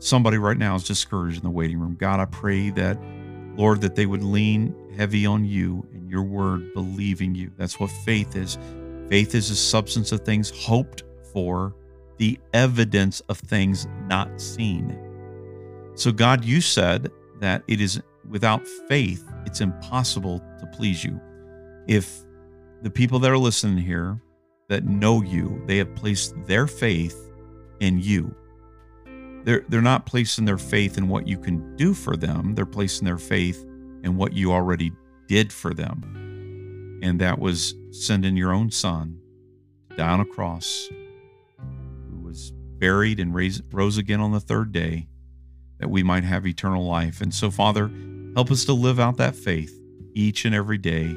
somebody 0.00 0.36
right 0.36 0.56
now 0.56 0.74
is 0.74 0.82
discouraged 0.82 1.36
in 1.36 1.44
the 1.44 1.50
waiting 1.50 1.78
room. 1.78 1.94
God, 1.94 2.18
I 2.18 2.24
pray 2.24 2.70
that, 2.70 2.98
Lord, 3.54 3.82
that 3.82 3.94
they 3.94 4.06
would 4.06 4.24
lean 4.24 4.74
heavy 4.96 5.24
on 5.24 5.44
you 5.44 5.86
and 5.92 6.10
your 6.10 6.24
word, 6.24 6.74
believing 6.74 7.36
you. 7.36 7.52
That's 7.56 7.78
what 7.78 7.92
faith 8.04 8.34
is. 8.34 8.58
Faith 9.08 9.32
is 9.36 9.48
a 9.48 9.54
substance 9.54 10.10
of 10.10 10.22
things 10.22 10.50
hoped 10.50 11.04
for, 11.32 11.76
the 12.16 12.36
evidence 12.52 13.20
of 13.28 13.38
things 13.38 13.86
not 14.08 14.40
seen. 14.40 14.98
So, 15.94 16.10
God, 16.10 16.44
you 16.44 16.60
said 16.60 17.12
that 17.40 17.62
it 17.66 17.80
is 17.80 18.00
without 18.28 18.66
faith, 18.88 19.26
it's 19.46 19.60
impossible 19.60 20.38
to 20.58 20.66
please 20.66 21.04
you. 21.04 21.20
If 21.86 22.20
the 22.82 22.90
people 22.90 23.18
that 23.20 23.30
are 23.30 23.38
listening 23.38 23.78
here 23.78 24.20
that 24.68 24.84
know 24.84 25.22
you, 25.22 25.62
they 25.66 25.78
have 25.78 25.94
placed 25.96 26.34
their 26.46 26.66
faith 26.66 27.30
in 27.80 27.98
you. 28.00 28.34
They're 29.44 29.64
they're 29.68 29.82
not 29.82 30.06
placing 30.06 30.44
their 30.44 30.58
faith 30.58 30.98
in 30.98 31.08
what 31.08 31.26
you 31.26 31.38
can 31.38 31.76
do 31.76 31.94
for 31.94 32.16
them. 32.16 32.54
They're 32.54 32.66
placing 32.66 33.06
their 33.06 33.18
faith 33.18 33.64
in 34.04 34.16
what 34.16 34.34
you 34.34 34.52
already 34.52 34.92
did 35.26 35.52
for 35.52 35.74
them. 35.74 37.00
And 37.02 37.20
that 37.20 37.38
was 37.38 37.74
sending 37.90 38.36
your 38.36 38.52
own 38.52 38.70
son 38.70 39.18
down 39.96 40.20
a 40.20 40.24
cross 40.24 40.88
who 42.10 42.20
was 42.20 42.52
buried 42.78 43.18
and 43.18 43.34
raised, 43.34 43.62
rose 43.72 43.98
again 43.98 44.20
on 44.20 44.32
the 44.32 44.40
third 44.40 44.72
day 44.72 45.08
that 45.80 45.90
we 45.90 46.02
might 46.02 46.24
have 46.24 46.46
eternal 46.46 46.86
life 46.86 47.20
and 47.20 47.34
so 47.34 47.50
father 47.50 47.90
help 48.34 48.50
us 48.50 48.64
to 48.64 48.72
live 48.72 49.00
out 49.00 49.16
that 49.16 49.34
faith 49.34 49.76
each 50.14 50.44
and 50.44 50.54
every 50.54 50.78
day 50.78 51.16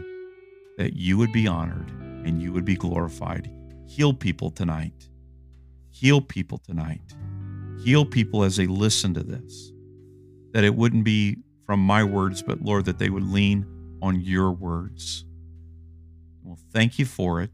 that 0.78 0.94
you 0.94 1.18
would 1.18 1.32
be 1.32 1.48
honored 1.48 1.90
and 2.26 2.42
you 2.42 2.52
would 2.52 2.66
be 2.66 2.76
glorified 2.76 3.50
heal 3.88 4.14
people 4.14 4.50
tonight 4.50 5.10
heal 5.92 6.22
people 6.22 6.58
tonight 6.58 7.14
Heal 7.84 8.06
people 8.06 8.44
as 8.44 8.56
they 8.56 8.66
listen 8.66 9.14
to 9.14 9.24
this, 9.24 9.74
that 10.54 10.64
it 10.64 10.74
wouldn't 10.74 11.04
be 11.04 11.40
from 11.66 11.82
my 11.82 12.02
words, 12.02 12.42
but 12.42 12.62
Lord, 12.62 12.86
that 12.86 12.98
they 12.98 13.10
would 13.10 13.28
lean 13.28 13.66
on 14.02 14.22
your 14.22 14.52
words. 14.52 15.26
Well, 16.44 16.58
thank 16.72 16.98
you 16.98 17.06
for 17.06 17.42
it. 17.42 17.52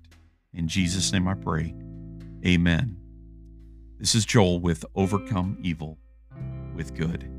In 0.54 0.68
Jesus' 0.68 1.12
name 1.12 1.28
I 1.28 1.34
pray. 1.34 1.74
Amen. 2.46 2.96
This 3.98 4.14
is 4.14 4.24
Joel 4.24 4.60
with 4.60 4.86
Overcome 4.94 5.58
Evil 5.64 5.98
with 6.80 6.96
Good. 6.96 7.30